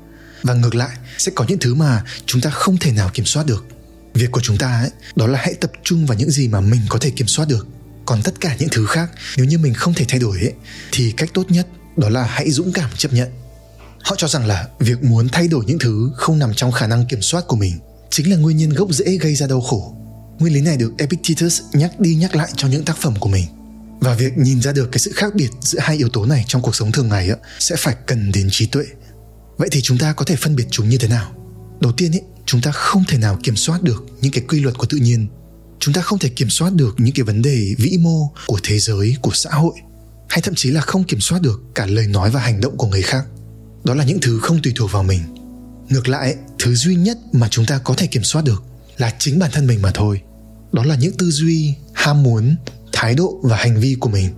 Và 0.42 0.54
ngược 0.54 0.74
lại, 0.74 0.96
sẽ 1.18 1.32
có 1.34 1.44
những 1.48 1.58
thứ 1.58 1.74
mà 1.74 2.02
chúng 2.26 2.40
ta 2.40 2.50
không 2.50 2.76
thể 2.76 2.92
nào 2.92 3.10
kiểm 3.14 3.26
soát 3.26 3.46
được. 3.46 3.66
Việc 4.14 4.30
của 4.30 4.40
chúng 4.40 4.58
ta 4.58 4.80
ấy, 4.80 4.90
đó 5.16 5.26
là 5.26 5.38
hãy 5.38 5.54
tập 5.54 5.72
trung 5.84 6.06
vào 6.06 6.18
những 6.18 6.30
gì 6.30 6.48
mà 6.48 6.60
mình 6.60 6.80
có 6.88 6.98
thể 6.98 7.10
kiểm 7.10 7.26
soát 7.26 7.48
được. 7.48 7.66
Còn 8.06 8.22
tất 8.22 8.40
cả 8.40 8.56
những 8.58 8.68
thứ 8.72 8.86
khác, 8.86 9.10
nếu 9.36 9.46
như 9.46 9.58
mình 9.58 9.74
không 9.74 9.94
thể 9.94 10.04
thay 10.08 10.20
đổi 10.20 10.38
ấy, 10.40 10.52
thì 10.92 11.12
cách 11.16 11.30
tốt 11.34 11.44
nhất 11.48 11.66
đó 11.96 12.08
là 12.08 12.24
hãy 12.24 12.50
dũng 12.50 12.72
cảm 12.72 12.90
chấp 12.96 13.12
nhận. 13.12 13.28
Họ 14.02 14.16
cho 14.18 14.28
rằng 14.28 14.46
là 14.46 14.68
việc 14.78 15.04
muốn 15.04 15.28
thay 15.28 15.48
đổi 15.48 15.64
những 15.66 15.78
thứ 15.78 16.10
không 16.16 16.38
nằm 16.38 16.54
trong 16.54 16.72
khả 16.72 16.86
năng 16.86 17.06
kiểm 17.06 17.22
soát 17.22 17.44
của 17.46 17.56
mình 17.56 17.78
chính 18.10 18.30
là 18.30 18.36
nguyên 18.36 18.56
nhân 18.56 18.70
gốc 18.70 18.88
rễ 18.90 19.18
gây 19.20 19.34
ra 19.34 19.46
đau 19.46 19.60
khổ. 19.60 19.96
Nguyên 20.38 20.54
lý 20.54 20.60
này 20.60 20.76
được 20.76 20.92
epictetus 20.98 21.60
nhắc 21.72 22.00
đi 22.00 22.14
nhắc 22.14 22.36
lại 22.36 22.48
trong 22.56 22.70
những 22.70 22.84
tác 22.84 22.96
phẩm 22.96 23.14
của 23.20 23.28
mình 23.28 23.46
và 24.00 24.14
việc 24.14 24.38
nhìn 24.38 24.62
ra 24.62 24.72
được 24.72 24.88
cái 24.92 24.98
sự 24.98 25.12
khác 25.14 25.34
biệt 25.34 25.50
giữa 25.60 25.78
hai 25.82 25.96
yếu 25.96 26.08
tố 26.08 26.26
này 26.26 26.44
trong 26.48 26.62
cuộc 26.62 26.74
sống 26.76 26.92
thường 26.92 27.08
ngày 27.08 27.30
sẽ 27.58 27.76
phải 27.78 27.96
cần 28.06 28.32
đến 28.32 28.48
trí 28.50 28.66
tuệ. 28.66 28.84
Vậy 29.56 29.68
thì 29.72 29.80
chúng 29.80 29.98
ta 29.98 30.12
có 30.12 30.24
thể 30.24 30.36
phân 30.36 30.56
biệt 30.56 30.66
chúng 30.70 30.88
như 30.88 30.98
thế 30.98 31.08
nào? 31.08 31.32
Đầu 31.80 31.92
tiên 31.92 32.12
ý, 32.12 32.20
chúng 32.46 32.60
ta 32.60 32.72
không 32.72 33.04
thể 33.08 33.18
nào 33.18 33.38
kiểm 33.42 33.56
soát 33.56 33.82
được 33.82 34.04
những 34.20 34.32
cái 34.32 34.44
quy 34.48 34.60
luật 34.60 34.78
của 34.78 34.86
tự 34.86 34.98
nhiên. 34.98 35.28
Chúng 35.80 35.94
ta 35.94 36.02
không 36.02 36.18
thể 36.18 36.28
kiểm 36.28 36.50
soát 36.50 36.72
được 36.72 36.94
những 36.98 37.14
cái 37.14 37.24
vấn 37.24 37.42
đề 37.42 37.74
vĩ 37.78 37.98
mô 38.00 38.32
của 38.46 38.58
thế 38.62 38.78
giới 38.78 39.16
của 39.22 39.30
xã 39.34 39.50
hội 39.50 39.74
hay 40.28 40.40
thậm 40.42 40.54
chí 40.54 40.70
là 40.70 40.80
không 40.80 41.04
kiểm 41.04 41.20
soát 41.20 41.42
được 41.42 41.62
cả 41.74 41.86
lời 41.86 42.06
nói 42.06 42.30
và 42.30 42.40
hành 42.40 42.60
động 42.60 42.76
của 42.76 42.86
người 42.86 43.02
khác. 43.02 43.24
Đó 43.84 43.94
là 43.94 44.04
những 44.04 44.20
thứ 44.20 44.38
không 44.38 44.62
tùy 44.62 44.72
thuộc 44.76 44.92
vào 44.92 45.02
mình. 45.02 45.20
Ngược 45.88 46.08
lại 46.08 46.34
thứ 46.58 46.74
duy 46.74 46.94
nhất 46.94 47.18
mà 47.32 47.48
chúng 47.48 47.66
ta 47.66 47.78
có 47.78 47.94
thể 47.96 48.06
kiểm 48.06 48.24
soát 48.24 48.44
được 48.44 48.64
là 48.96 49.14
chính 49.18 49.38
bản 49.38 49.50
thân 49.52 49.66
mình 49.66 49.82
mà 49.82 49.90
thôi. 49.94 50.20
Đó 50.72 50.84
là 50.84 50.94
những 50.94 51.12
tư 51.16 51.30
duy 51.30 51.74
ham 51.92 52.22
muốn 52.22 52.56
thái 52.96 53.14
độ 53.14 53.40
và 53.42 53.56
hành 53.56 53.80
vi 53.80 53.96
của 54.00 54.08
mình. 54.08 54.28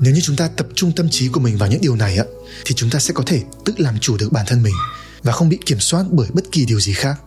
Nếu 0.00 0.14
như 0.14 0.20
chúng 0.22 0.36
ta 0.36 0.48
tập 0.48 0.66
trung 0.74 0.92
tâm 0.92 1.08
trí 1.10 1.28
của 1.28 1.40
mình 1.40 1.58
vào 1.58 1.68
những 1.68 1.80
điều 1.80 1.96
này 1.96 2.16
á, 2.16 2.24
thì 2.64 2.74
chúng 2.74 2.90
ta 2.90 2.98
sẽ 2.98 3.14
có 3.14 3.22
thể 3.26 3.42
tự 3.64 3.74
làm 3.78 3.98
chủ 3.98 4.16
được 4.16 4.32
bản 4.32 4.46
thân 4.46 4.62
mình 4.62 4.74
và 5.22 5.32
không 5.32 5.48
bị 5.48 5.58
kiểm 5.66 5.80
soát 5.80 6.04
bởi 6.10 6.28
bất 6.32 6.44
kỳ 6.52 6.64
điều 6.64 6.80
gì 6.80 6.92
khác. 6.92 7.20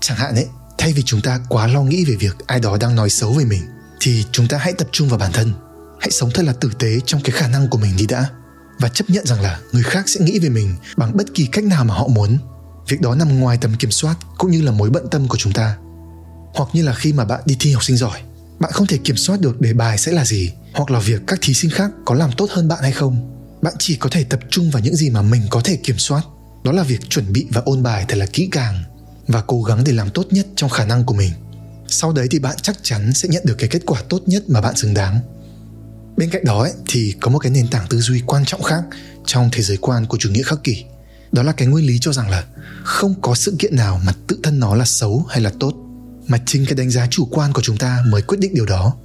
Chẳng 0.00 0.16
hạn 0.16 0.34
ấy, 0.34 0.46
thay 0.78 0.92
vì 0.92 1.02
chúng 1.02 1.20
ta 1.20 1.40
quá 1.48 1.66
lo 1.66 1.82
nghĩ 1.82 2.04
về 2.04 2.14
việc 2.14 2.36
ai 2.46 2.60
đó 2.60 2.76
đang 2.80 2.96
nói 2.96 3.10
xấu 3.10 3.32
về 3.32 3.44
mình, 3.44 3.62
thì 4.00 4.24
chúng 4.32 4.48
ta 4.48 4.58
hãy 4.58 4.72
tập 4.72 4.88
trung 4.92 5.08
vào 5.08 5.18
bản 5.18 5.32
thân. 5.32 5.52
Hãy 6.00 6.10
sống 6.10 6.30
thật 6.34 6.42
là 6.42 6.52
tử 6.52 6.70
tế 6.78 7.00
trong 7.06 7.20
cái 7.20 7.32
khả 7.32 7.48
năng 7.48 7.68
của 7.68 7.78
mình 7.78 7.96
đi 7.96 8.06
đã 8.06 8.28
và 8.78 8.88
chấp 8.88 9.10
nhận 9.10 9.26
rằng 9.26 9.40
là 9.40 9.60
người 9.72 9.82
khác 9.82 10.08
sẽ 10.08 10.20
nghĩ 10.20 10.38
về 10.38 10.48
mình 10.48 10.74
bằng 10.96 11.16
bất 11.16 11.34
kỳ 11.34 11.46
cách 11.46 11.64
nào 11.64 11.84
mà 11.84 11.94
họ 11.94 12.06
muốn. 12.06 12.38
Việc 12.88 13.00
đó 13.00 13.14
nằm 13.14 13.40
ngoài 13.40 13.58
tầm 13.60 13.74
kiểm 13.78 13.90
soát 13.90 14.16
cũng 14.38 14.50
như 14.50 14.62
là 14.62 14.72
mối 14.72 14.90
bận 14.90 15.06
tâm 15.10 15.28
của 15.28 15.36
chúng 15.36 15.52
ta. 15.52 15.76
Hoặc 16.54 16.68
như 16.72 16.82
là 16.82 16.94
khi 16.94 17.12
mà 17.12 17.24
bạn 17.24 17.40
đi 17.44 17.56
thi 17.60 17.72
học 17.72 17.84
sinh 17.84 17.96
giỏi 17.96 18.20
bạn 18.58 18.72
không 18.72 18.86
thể 18.86 18.98
kiểm 19.04 19.16
soát 19.16 19.40
được 19.40 19.60
đề 19.60 19.72
bài 19.72 19.98
sẽ 19.98 20.12
là 20.12 20.24
gì 20.24 20.52
hoặc 20.72 20.90
là 20.90 20.98
việc 20.98 21.22
các 21.26 21.38
thí 21.42 21.54
sinh 21.54 21.70
khác 21.70 21.90
có 22.04 22.14
làm 22.14 22.30
tốt 22.36 22.50
hơn 22.50 22.68
bạn 22.68 22.78
hay 22.82 22.92
không. 22.92 23.30
Bạn 23.62 23.74
chỉ 23.78 23.96
có 23.96 24.08
thể 24.10 24.24
tập 24.24 24.40
trung 24.50 24.70
vào 24.70 24.82
những 24.82 24.96
gì 24.96 25.10
mà 25.10 25.22
mình 25.22 25.42
có 25.50 25.60
thể 25.64 25.76
kiểm 25.76 25.98
soát. 25.98 26.22
Đó 26.64 26.72
là 26.72 26.82
việc 26.82 27.00
chuẩn 27.08 27.32
bị 27.32 27.46
và 27.50 27.62
ôn 27.64 27.82
bài 27.82 28.04
thật 28.08 28.16
là 28.16 28.26
kỹ 28.26 28.48
càng 28.52 28.82
và 29.26 29.42
cố 29.46 29.62
gắng 29.62 29.84
để 29.84 29.92
làm 29.92 30.10
tốt 30.10 30.26
nhất 30.30 30.46
trong 30.56 30.70
khả 30.70 30.84
năng 30.84 31.04
của 31.04 31.14
mình. 31.14 31.32
Sau 31.88 32.12
đấy 32.12 32.26
thì 32.30 32.38
bạn 32.38 32.56
chắc 32.62 32.76
chắn 32.82 33.12
sẽ 33.14 33.28
nhận 33.28 33.42
được 33.46 33.54
cái 33.58 33.68
kết 33.68 33.82
quả 33.86 34.02
tốt 34.08 34.22
nhất 34.26 34.44
mà 34.48 34.60
bạn 34.60 34.76
xứng 34.76 34.94
đáng. 34.94 35.20
Bên 36.16 36.30
cạnh 36.30 36.44
đó 36.44 36.62
ấy, 36.62 36.72
thì 36.88 37.14
có 37.20 37.30
một 37.30 37.38
cái 37.38 37.50
nền 37.50 37.68
tảng 37.68 37.86
tư 37.90 38.00
duy 38.00 38.22
quan 38.26 38.44
trọng 38.44 38.62
khác 38.62 38.82
trong 39.26 39.48
thế 39.52 39.62
giới 39.62 39.76
quan 39.76 40.06
của 40.06 40.16
chủ 40.20 40.30
nghĩa 40.30 40.42
khắc 40.42 40.64
kỷ. 40.64 40.84
Đó 41.32 41.42
là 41.42 41.52
cái 41.52 41.68
nguyên 41.68 41.86
lý 41.86 41.98
cho 42.00 42.12
rằng 42.12 42.30
là 42.30 42.44
không 42.82 43.14
có 43.20 43.34
sự 43.34 43.56
kiện 43.58 43.76
nào 43.76 44.00
mà 44.04 44.12
tự 44.26 44.38
thân 44.42 44.60
nó 44.60 44.74
là 44.74 44.84
xấu 44.84 45.26
hay 45.28 45.40
là 45.40 45.52
tốt 45.60 45.83
mà 46.26 46.38
chính 46.46 46.66
cái 46.66 46.74
đánh 46.74 46.90
giá 46.90 47.06
chủ 47.10 47.28
quan 47.30 47.52
của 47.52 47.62
chúng 47.62 47.76
ta 47.76 48.04
mới 48.06 48.22
quyết 48.22 48.38
định 48.40 48.54
điều 48.54 48.66
đó. 48.66 48.96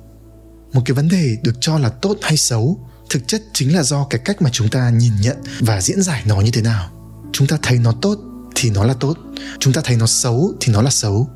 Một 0.73 0.81
cái 0.85 0.95
vấn 0.95 1.07
đề 1.07 1.37
được 1.43 1.55
cho 1.61 1.79
là 1.79 1.89
tốt 1.89 2.17
hay 2.21 2.37
xấu, 2.37 2.79
thực 3.09 3.27
chất 3.27 3.43
chính 3.53 3.75
là 3.75 3.83
do 3.83 4.07
cái 4.09 4.21
cách 4.25 4.41
mà 4.41 4.49
chúng 4.53 4.69
ta 4.69 4.89
nhìn 4.89 5.13
nhận 5.21 5.37
và 5.59 5.81
diễn 5.81 6.01
giải 6.01 6.23
nó 6.25 6.41
như 6.41 6.51
thế 6.51 6.61
nào. 6.61 6.91
Chúng 7.33 7.47
ta 7.47 7.57
thấy 7.61 7.77
nó 7.77 7.91
tốt 8.01 8.19
thì 8.55 8.69
nó 8.69 8.83
là 8.83 8.93
tốt, 8.93 9.17
chúng 9.59 9.73
ta 9.73 9.81
thấy 9.85 9.97
nó 9.97 10.07
xấu 10.07 10.53
thì 10.61 10.73
nó 10.73 10.81
là 10.81 10.89
xấu. 10.89 11.29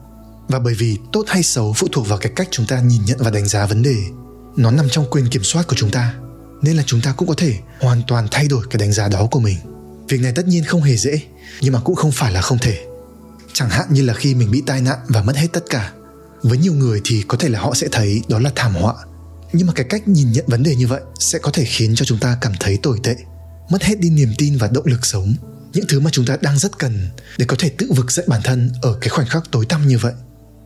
Và 0.48 0.60
bởi 0.60 0.74
vì 0.74 0.98
tốt 1.12 1.24
hay 1.28 1.44
xấu 1.44 1.74
phụ 1.74 1.88
thuộc 1.92 2.08
vào 2.08 2.18
cái 2.18 2.32
cách 2.36 2.48
chúng 2.52 2.66
ta 2.66 2.80
nhìn 2.82 3.06
nhận 3.06 3.18
và 3.20 3.32
đánh 3.32 3.48
giá 3.48 3.66
vấn 3.66 3.82
đề. 3.82 3.96
Nó 4.58 4.72
nằm 4.72 4.90
trong 4.90 5.06
quyền 5.12 5.30
kiểm 5.30 5.44
soát 5.44 5.68
của 5.68 5.76
chúng 5.76 5.92
ta, 5.92 6.14
nên 6.62 6.76
là 6.76 6.84
chúng 6.86 7.02
ta 7.02 7.14
cũng 7.18 7.28
có 7.28 7.34
thể 7.38 7.56
hoàn 7.80 8.02
toàn 8.08 8.28
thay 8.32 8.48
đổi 8.48 8.66
cái 8.70 8.78
đánh 8.78 8.94
giá 8.94 9.08
đó 9.08 9.28
của 9.32 9.40
mình. 9.40 9.58
Việc 10.10 10.22
này 10.22 10.32
tất 10.36 10.48
nhiên 10.48 10.64
không 10.64 10.82
hề 10.82 10.98
dễ, 10.98 11.22
nhưng 11.62 11.74
mà 11.74 11.80
cũng 11.80 11.96
không 11.96 12.12
phải 12.12 12.32
là 12.32 12.42
không 12.42 12.58
thể 12.58 12.86
chẳng 13.54 13.70
hạn 13.70 13.88
như 13.90 14.02
là 14.02 14.14
khi 14.14 14.36
mình 14.36 14.52
bị 14.52 14.64
tai 14.66 14.82
nạn 14.82 15.00
và 15.08 15.24
mất 15.24 15.36
hết 15.36 15.48
tất 15.54 15.64
cả. 15.70 15.92
Với 16.44 16.58
nhiều 16.58 16.74
người 16.74 17.02
thì 17.04 17.24
có 17.28 17.38
thể 17.38 17.50
là 17.50 17.60
họ 17.60 17.74
sẽ 17.74 17.88
thấy 17.92 18.22
đó 18.28 18.40
là 18.40 18.52
thảm 18.56 18.76
họa. 18.76 18.94
Nhưng 19.54 19.68
mà 19.68 19.74
cái 19.74 19.86
cách 19.90 20.08
nhìn 20.08 20.32
nhận 20.32 20.46
vấn 20.48 20.64
đề 20.64 20.76
như 20.76 20.88
vậy 20.88 21.02
sẽ 21.20 21.40
có 21.40 21.52
thể 21.52 21.66
khiến 21.66 21.96
cho 21.96 22.06
chúng 22.06 22.20
ta 22.20 22.38
cảm 22.42 22.54
thấy 22.60 22.78
tồi 22.84 23.00
tệ, 23.04 23.16
mất 23.70 23.84
hết 23.84 24.00
đi 24.00 24.10
niềm 24.10 24.34
tin 24.38 24.58
và 24.58 24.68
động 24.68 24.86
lực 24.86 25.06
sống. 25.06 25.36
Những 25.74 25.86
thứ 25.90 26.00
mà 26.00 26.10
chúng 26.14 26.26
ta 26.26 26.38
đang 26.42 26.60
rất 26.60 26.80
cần 26.80 27.10
để 27.38 27.46
có 27.46 27.56
thể 27.60 27.70
tự 27.70 27.92
vực 27.96 28.12
dậy 28.12 28.26
bản 28.30 28.42
thân 28.44 28.72
ở 28.82 28.98
cái 29.02 29.10
khoảnh 29.10 29.28
khắc 29.28 29.44
tối 29.52 29.66
tăm 29.66 29.88
như 29.88 29.98
vậy. 29.98 30.14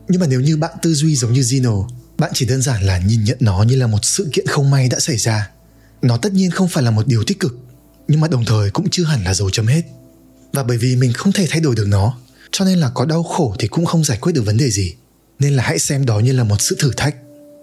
Nhưng 0.08 0.20
mà 0.20 0.26
nếu 0.26 0.40
như 0.40 0.56
bạn 0.56 0.76
tư 0.82 0.94
duy 0.94 1.16
giống 1.16 1.32
như 1.32 1.40
Zino 1.40 1.88
bạn 2.18 2.30
chỉ 2.34 2.46
đơn 2.46 2.62
giản 2.62 2.82
là 2.82 2.98
nhìn 2.98 3.24
nhận 3.24 3.36
nó 3.40 3.62
như 3.62 3.76
là 3.76 3.86
một 3.86 4.04
sự 4.04 4.30
kiện 4.32 4.46
không 4.46 4.70
may 4.70 4.88
đã 4.88 5.00
xảy 5.00 5.16
ra. 5.16 5.50
Nó 6.02 6.16
tất 6.16 6.32
nhiên 6.32 6.50
không 6.50 6.68
phải 6.68 6.82
là 6.82 6.90
một 6.90 7.06
điều 7.06 7.24
tích 7.24 7.40
cực, 7.40 7.58
nhưng 8.08 8.20
mà 8.20 8.28
đồng 8.28 8.44
thời 8.44 8.70
cũng 8.70 8.90
chưa 8.90 9.04
hẳn 9.04 9.24
là 9.24 9.34
dấu 9.34 9.50
chấm 9.50 9.66
hết. 9.66 9.82
Và 10.52 10.62
bởi 10.62 10.78
vì 10.78 10.96
mình 10.96 11.12
không 11.12 11.32
thể 11.32 11.46
thay 11.50 11.60
đổi 11.60 11.74
được 11.74 11.86
nó 11.88 12.18
cho 12.50 12.64
nên 12.64 12.78
là 12.78 12.90
có 12.94 13.04
đau 13.04 13.22
khổ 13.22 13.54
thì 13.58 13.68
cũng 13.68 13.84
không 13.84 14.04
giải 14.04 14.18
quyết 14.20 14.32
được 14.32 14.42
vấn 14.42 14.56
đề 14.56 14.70
gì 14.70 14.94
nên 15.38 15.52
là 15.52 15.62
hãy 15.62 15.78
xem 15.78 16.06
đó 16.06 16.18
như 16.18 16.32
là 16.32 16.44
một 16.44 16.60
sự 16.60 16.76
thử 16.78 16.92
thách 16.96 17.16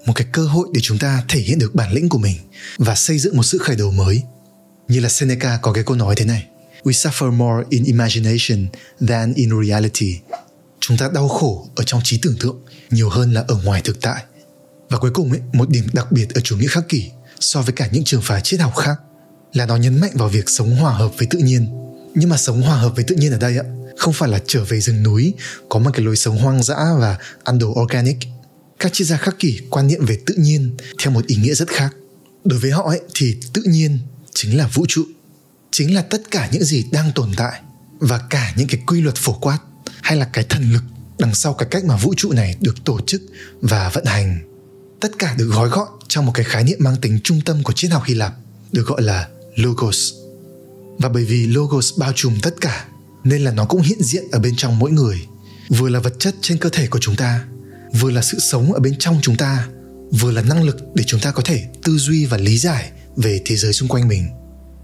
một 0.06 0.14
cái 0.16 0.28
cơ 0.32 0.46
hội 0.46 0.68
để 0.74 0.82
chúng 0.84 0.98
ta 0.98 1.24
thể 1.28 1.40
hiện 1.40 1.60
được 1.60 1.76
bản 1.76 1.94
lĩnh 1.94 2.10
của 2.10 2.18
mình 2.18 2.38
và 2.78 2.96
xây 2.96 3.20
dựng 3.20 3.38
một 3.38 3.44
sự 3.44 3.58
khởi 3.58 3.76
đầu 3.76 3.92
mới 3.92 4.24
như 4.88 5.00
là 5.00 5.10
Seneca 5.10 5.60
có 5.62 5.74
cái 5.74 5.84
câu 5.84 5.96
nói 5.96 6.16
thế 6.18 6.26
này 6.26 6.48
we 6.86 6.92
suffer 6.92 7.32
more 7.32 7.68
in 7.70 7.84
imagination 7.84 8.68
than 9.08 9.34
in 9.34 9.50
reality. 9.68 10.20
Chúng 10.80 10.98
ta 10.98 11.10
đau 11.14 11.28
khổ 11.28 11.68
ở 11.76 11.84
trong 11.84 12.02
trí 12.04 12.20
tưởng 12.22 12.36
tượng 12.40 12.62
nhiều 12.90 13.10
hơn 13.10 13.34
là 13.34 13.44
ở 13.48 13.56
ngoài 13.64 13.82
thực 13.84 14.02
tại. 14.02 14.24
Và 14.90 14.98
cuối 14.98 15.12
cùng 15.14 15.32
ấy, 15.32 15.42
một 15.54 15.70
điểm 15.70 15.88
đặc 15.94 16.12
biệt 16.12 16.34
ở 16.34 16.42
chủ 16.42 16.58
nghĩa 16.58 16.68
khắc 16.68 16.90
kỷ 16.90 17.10
so 17.40 17.62
với 17.62 17.74
cả 17.74 17.90
những 17.92 18.04
trường 18.04 18.22
phái 18.22 18.42
triết 18.42 18.60
học 18.60 18.76
khác 18.76 19.00
là 19.54 19.66
nó 19.66 19.76
nhấn 19.76 20.02
mạnh 20.02 20.12
vào 20.14 20.30
việc 20.30 20.50
sống 20.50 20.76
hòa 20.76 20.94
hợp 20.94 21.12
với 21.18 21.28
tự 21.30 21.40
nhiên 21.40 21.68
nhưng 22.16 22.30
mà 22.30 22.38
sống 22.38 22.62
hòa 22.62 22.78
hợp 22.78 22.96
với 22.96 23.04
tự 23.04 23.16
nhiên 23.16 23.32
ở 23.32 23.38
đây 23.38 23.58
ạ 23.58 23.64
không 24.06 24.14
phải 24.14 24.30
là 24.30 24.40
trở 24.48 24.64
về 24.64 24.80
rừng 24.80 25.04
núi, 25.04 25.34
có 25.70 25.80
một 25.80 25.92
cái 25.94 26.06
lối 26.06 26.16
sống 26.16 26.38
hoang 26.38 26.64
dã 26.64 26.78
và 27.00 27.18
ăn 27.44 27.60
đồ 27.60 27.76
organic. 27.82 28.18
Các 28.80 28.94
triết 28.94 29.08
gia 29.08 29.18
khắc 29.18 29.40
kỷ 29.40 29.60
quan 29.70 29.88
niệm 29.88 30.06
về 30.06 30.20
tự 30.26 30.36
nhiên 30.38 30.78
theo 31.00 31.14
một 31.14 31.28
ý 31.28 31.36
nghĩa 31.36 31.54
rất 31.54 31.68
khác. 31.68 31.96
Đối 32.44 32.60
với 32.60 32.72
họ 32.72 32.84
ấy, 32.84 33.02
thì 33.14 33.38
tự 33.54 33.64
nhiên 33.66 34.00
chính 34.34 34.58
là 34.58 34.68
vũ 34.68 34.86
trụ, 34.88 35.04
chính 35.72 35.96
là 35.96 36.02
tất 36.02 36.22
cả 36.32 36.50
những 36.52 36.64
gì 36.64 36.86
đang 36.92 37.12
tồn 37.16 37.32
tại 37.38 37.62
và 38.00 38.20
cả 38.30 38.54
những 38.58 38.68
cái 38.68 38.82
quy 38.88 39.02
luật 39.02 39.16
phổ 39.16 39.34
quát, 39.34 39.60
hay 40.02 40.18
là 40.18 40.26
cái 40.26 40.44
thần 40.50 40.74
lực 40.74 40.84
đằng 41.20 41.36
sau 41.36 41.54
cái 41.54 41.68
cách 41.72 41.86
mà 41.86 41.98
vũ 41.98 42.14
trụ 42.18 42.32
này 42.32 42.56
được 42.62 42.86
tổ 42.86 43.00
chức 43.08 43.22
và 43.62 43.90
vận 43.90 44.06
hành. 44.06 44.40
Tất 45.02 45.12
cả 45.20 45.36
được 45.38 45.48
gói 45.48 45.70
gọn 45.70 45.88
trong 46.08 46.26
một 46.26 46.32
cái 46.36 46.46
khái 46.46 46.64
niệm 46.64 46.78
mang 46.82 46.96
tính 47.02 47.20
trung 47.24 47.42
tâm 47.46 47.64
của 47.64 47.74
triết 47.74 47.92
học 47.92 48.04
Hy 48.06 48.14
Lạp, 48.14 48.34
được 48.72 48.88
gọi 48.88 49.02
là 49.02 49.28
logos. 49.56 50.14
Và 50.98 51.10
bởi 51.10 51.26
vì 51.26 51.48
logos 51.48 51.98
bao 51.98 52.12
trùm 52.16 52.40
tất 52.42 52.56
cả 52.62 52.86
nên 53.26 53.42
là 53.42 53.52
nó 53.52 53.66
cũng 53.66 53.82
hiện 53.82 54.02
diện 54.02 54.24
ở 54.32 54.40
bên 54.40 54.56
trong 54.56 54.80
mỗi 54.80 54.92
người. 54.92 55.22
Vừa 55.70 55.90
là 55.90 56.00
vật 56.00 56.14
chất 56.20 56.36
trên 56.42 56.58
cơ 56.58 56.70
thể 56.70 56.88
của 56.88 57.00
chúng 57.02 57.16
ta, 57.16 57.46
vừa 58.00 58.12
là 58.12 58.22
sự 58.22 58.40
sống 58.40 58.74
ở 58.74 58.80
bên 58.80 58.96
trong 59.00 59.20
chúng 59.22 59.38
ta, 59.38 59.68
vừa 60.12 60.32
là 60.32 60.42
năng 60.42 60.64
lực 60.64 60.78
để 60.96 61.04
chúng 61.08 61.20
ta 61.20 61.32
có 61.32 61.42
thể 61.46 61.64
tư 61.84 61.98
duy 61.98 62.26
và 62.26 62.38
lý 62.38 62.58
giải 62.58 62.92
về 63.16 63.42
thế 63.46 63.56
giới 63.56 63.74
xung 63.74 63.90
quanh 63.90 64.08
mình. 64.08 64.28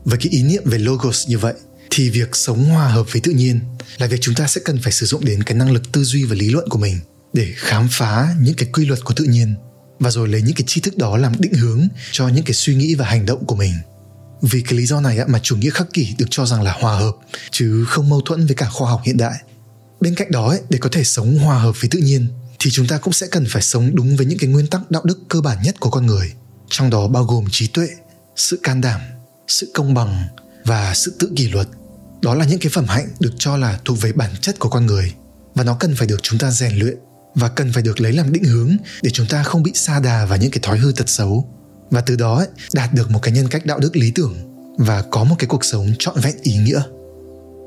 Với 0.04 0.18
cái 0.18 0.28
ý 0.32 0.44
niệm 0.44 0.64
về 0.66 0.78
logos 0.78 1.28
như 1.28 1.38
vậy, 1.38 1.54
thì 1.90 2.10
việc 2.10 2.36
sống 2.36 2.66
hòa 2.66 2.88
hợp 2.88 3.12
với 3.12 3.22
tự 3.22 3.32
nhiên 3.32 3.60
là 3.98 4.08
việc 4.08 4.22
chúng 4.22 4.36
ta 4.36 4.48
sẽ 4.48 4.62
cần 4.66 4.80
phải 4.84 4.92
sử 4.92 5.06
dụng 5.06 5.26
đến 5.26 5.44
cái 5.44 5.58
năng 5.58 5.72
lực 5.72 5.92
tư 5.92 6.04
duy 6.04 6.24
và 6.24 6.36
lý 6.36 6.50
luận 6.50 6.70
của 6.70 6.78
mình 6.78 7.00
để 7.34 7.54
khám 7.56 7.88
phá 7.92 8.36
những 8.42 8.54
cái 8.54 8.70
quy 8.74 8.86
luật 8.86 9.04
của 9.04 9.14
tự 9.14 9.24
nhiên, 9.24 9.56
và 10.00 10.12
rồi 10.12 10.28
lấy 10.28 10.42
những 10.42 10.56
cái 10.56 10.64
tri 10.68 10.82
thức 10.82 10.98
đó 10.98 11.18
làm 11.18 11.34
định 11.40 11.54
hướng 11.54 11.88
cho 12.12 12.28
những 12.28 12.44
cái 12.44 12.54
suy 12.54 12.76
nghĩ 12.76 12.96
và 12.96 13.06
hành 13.06 13.26
động 13.26 13.46
của 13.46 13.56
mình 13.56 13.74
vì 14.42 14.62
cái 14.62 14.74
lý 14.74 14.86
do 14.86 15.02
này 15.02 15.20
mà 15.28 15.40
chủ 15.44 15.56
nghĩa 15.56 15.70
khắc 15.70 15.94
kỷ 15.94 16.16
được 16.18 16.26
cho 16.30 16.46
rằng 16.46 16.62
là 16.62 16.78
hòa 16.80 16.96
hợp, 16.96 17.12
chứ 17.52 17.86
không 17.88 18.10
mâu 18.10 18.22
thuẫn 18.22 18.46
với 18.46 18.56
cả 18.56 18.70
khoa 18.70 18.90
học 18.90 19.02
hiện 19.06 19.18
đại. 19.18 19.36
Bên 20.02 20.16
cạnh 20.16 20.32
đó 20.32 20.56
để 20.70 20.78
có 20.82 20.90
thể 20.92 21.04
sống 21.04 21.38
hòa 21.38 21.60
hợp 21.60 21.82
với 21.82 21.90
tự 21.90 22.00
nhiên, 22.00 22.28
thì 22.60 22.72
chúng 22.72 22.88
ta 22.88 22.98
cũng 22.98 23.14
sẽ 23.14 23.28
cần 23.32 23.46
phải 23.50 23.62
sống 23.62 23.96
đúng 23.96 24.16
với 24.16 24.26
những 24.26 24.38
cái 24.38 24.50
nguyên 24.50 24.68
tắc 24.68 24.92
đạo 24.92 25.02
đức 25.06 25.20
cơ 25.30 25.42
bản 25.42 25.58
nhất 25.64 25.80
của 25.80 25.90
con 25.90 26.06
người. 26.06 26.34
Trong 26.70 26.90
đó 26.90 27.08
bao 27.08 27.24
gồm 27.24 27.46
trí 27.52 27.68
tuệ, 27.68 27.88
sự 28.36 28.60
can 28.64 28.82
đảm, 28.82 29.02
sự 29.48 29.72
công 29.74 29.94
bằng 29.94 30.24
và 30.66 30.94
sự 30.94 31.16
tự 31.20 31.32
kỷ 31.36 31.48
luật. 31.50 31.68
Đó 32.22 32.36
là 32.36 32.46
những 32.46 32.60
cái 32.60 32.70
phẩm 32.74 32.86
hạnh 32.88 33.08
được 33.20 33.34
cho 33.38 33.58
là 33.58 33.80
thuộc 33.86 34.02
về 34.02 34.12
bản 34.12 34.32
chất 34.42 34.60
của 34.60 34.70
con 34.70 34.86
người, 34.86 35.14
và 35.56 35.64
nó 35.64 35.76
cần 35.80 35.96
phải 35.96 36.08
được 36.08 36.20
chúng 36.24 36.40
ta 36.40 36.52
rèn 36.52 36.80
luyện 36.80 36.98
và 37.36 37.50
cần 37.50 37.74
phải 37.74 37.84
được 37.84 38.02
lấy 38.02 38.14
làm 38.14 38.34
định 38.34 38.44
hướng 38.44 38.78
để 39.02 39.10
chúng 39.10 39.28
ta 39.28 39.44
không 39.44 39.64
bị 39.64 39.72
sa 39.76 40.00
đà 40.00 40.26
vào 40.26 40.38
những 40.38 40.52
cái 40.52 40.60
thói 40.62 40.78
hư 40.78 40.92
tật 40.92 41.10
xấu 41.10 41.61
và 41.92 42.02
từ 42.02 42.16
đó 42.16 42.46
đạt 42.74 42.94
được 42.94 43.12
một 43.12 43.20
cái 43.22 43.34
nhân 43.34 43.48
cách 43.48 43.66
đạo 43.66 43.80
đức 43.80 43.96
lý 43.96 44.12
tưởng 44.12 44.36
và 44.78 45.02
có 45.02 45.24
một 45.24 45.36
cái 45.40 45.48
cuộc 45.48 45.66
sống 45.66 45.94
trọn 46.00 46.16
vẹn 46.22 46.36
ý 46.42 46.58
nghĩa. 46.58 46.82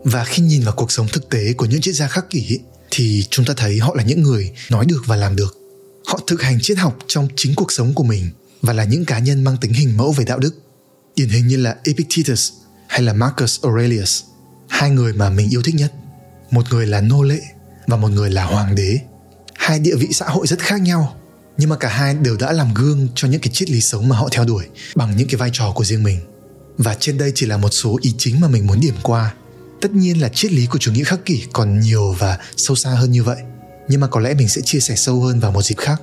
Và 0.04 0.24
khi 0.24 0.42
nhìn 0.42 0.62
vào 0.62 0.74
cuộc 0.76 0.92
sống 0.92 1.06
thực 1.12 1.28
tế 1.28 1.52
của 1.52 1.64
những 1.64 1.80
triết 1.80 1.94
gia 1.94 2.08
khắc 2.08 2.30
kỷ 2.30 2.58
thì 2.90 3.24
chúng 3.30 3.44
ta 3.44 3.54
thấy 3.56 3.78
họ 3.78 3.94
là 3.96 4.02
những 4.02 4.22
người 4.22 4.52
nói 4.70 4.86
được 4.86 5.02
và 5.06 5.16
làm 5.16 5.36
được. 5.36 5.56
Họ 6.06 6.20
thực 6.26 6.42
hành 6.42 6.58
triết 6.62 6.78
học 6.78 6.98
trong 7.06 7.28
chính 7.36 7.54
cuộc 7.54 7.72
sống 7.72 7.94
của 7.94 8.04
mình 8.04 8.30
và 8.62 8.72
là 8.72 8.84
những 8.84 9.04
cá 9.04 9.18
nhân 9.18 9.44
mang 9.44 9.56
tính 9.56 9.72
hình 9.72 9.96
mẫu 9.96 10.12
về 10.12 10.24
đạo 10.24 10.38
đức. 10.38 10.54
Điển 11.16 11.28
hình 11.28 11.46
như 11.46 11.56
là 11.56 11.76
Epictetus 11.84 12.52
hay 12.88 13.02
là 13.02 13.12
Marcus 13.12 13.60
Aurelius, 13.62 14.22
hai 14.68 14.90
người 14.90 15.12
mà 15.12 15.30
mình 15.30 15.50
yêu 15.50 15.62
thích 15.62 15.74
nhất. 15.74 15.92
Một 16.50 16.64
người 16.70 16.86
là 16.86 17.00
nô 17.00 17.22
lệ 17.22 17.40
và 17.86 17.96
một 17.96 18.08
người 18.08 18.30
là 18.30 18.44
hoàng 18.44 18.74
đế. 18.74 18.98
Hai 19.54 19.78
địa 19.78 19.96
vị 19.96 20.08
xã 20.12 20.26
hội 20.26 20.46
rất 20.46 20.58
khác 20.58 20.80
nhau 20.80 21.16
nhưng 21.58 21.70
mà 21.70 21.76
cả 21.76 21.88
hai 21.88 22.14
đều 22.14 22.36
đã 22.36 22.52
làm 22.52 22.74
gương 22.74 23.08
cho 23.14 23.28
những 23.28 23.40
cái 23.40 23.50
triết 23.52 23.70
lý 23.70 23.80
sống 23.80 24.08
mà 24.08 24.16
họ 24.16 24.28
theo 24.32 24.44
đuổi, 24.44 24.64
bằng 24.94 25.16
những 25.16 25.28
cái 25.28 25.36
vai 25.36 25.50
trò 25.52 25.72
của 25.74 25.84
riêng 25.84 26.02
mình. 26.02 26.20
Và 26.78 26.96
trên 27.00 27.18
đây 27.18 27.32
chỉ 27.34 27.46
là 27.46 27.56
một 27.56 27.68
số 27.72 27.98
ý 28.02 28.14
chính 28.18 28.40
mà 28.40 28.48
mình 28.48 28.66
muốn 28.66 28.80
điểm 28.80 28.94
qua. 29.02 29.34
Tất 29.80 29.92
nhiên 29.92 30.20
là 30.20 30.28
triết 30.28 30.52
lý 30.52 30.66
của 30.66 30.78
chủ 30.78 30.92
nghĩa 30.92 31.04
khắc 31.04 31.24
kỷ 31.24 31.44
còn 31.52 31.80
nhiều 31.80 32.12
và 32.18 32.38
sâu 32.56 32.76
xa 32.76 32.90
hơn 32.90 33.12
như 33.12 33.22
vậy. 33.22 33.38
Nhưng 33.88 34.00
mà 34.00 34.06
có 34.06 34.20
lẽ 34.20 34.34
mình 34.34 34.48
sẽ 34.48 34.60
chia 34.64 34.80
sẻ 34.80 34.96
sâu 34.96 35.20
hơn 35.20 35.40
vào 35.40 35.52
một 35.52 35.62
dịp 35.62 35.78
khác. 35.78 36.02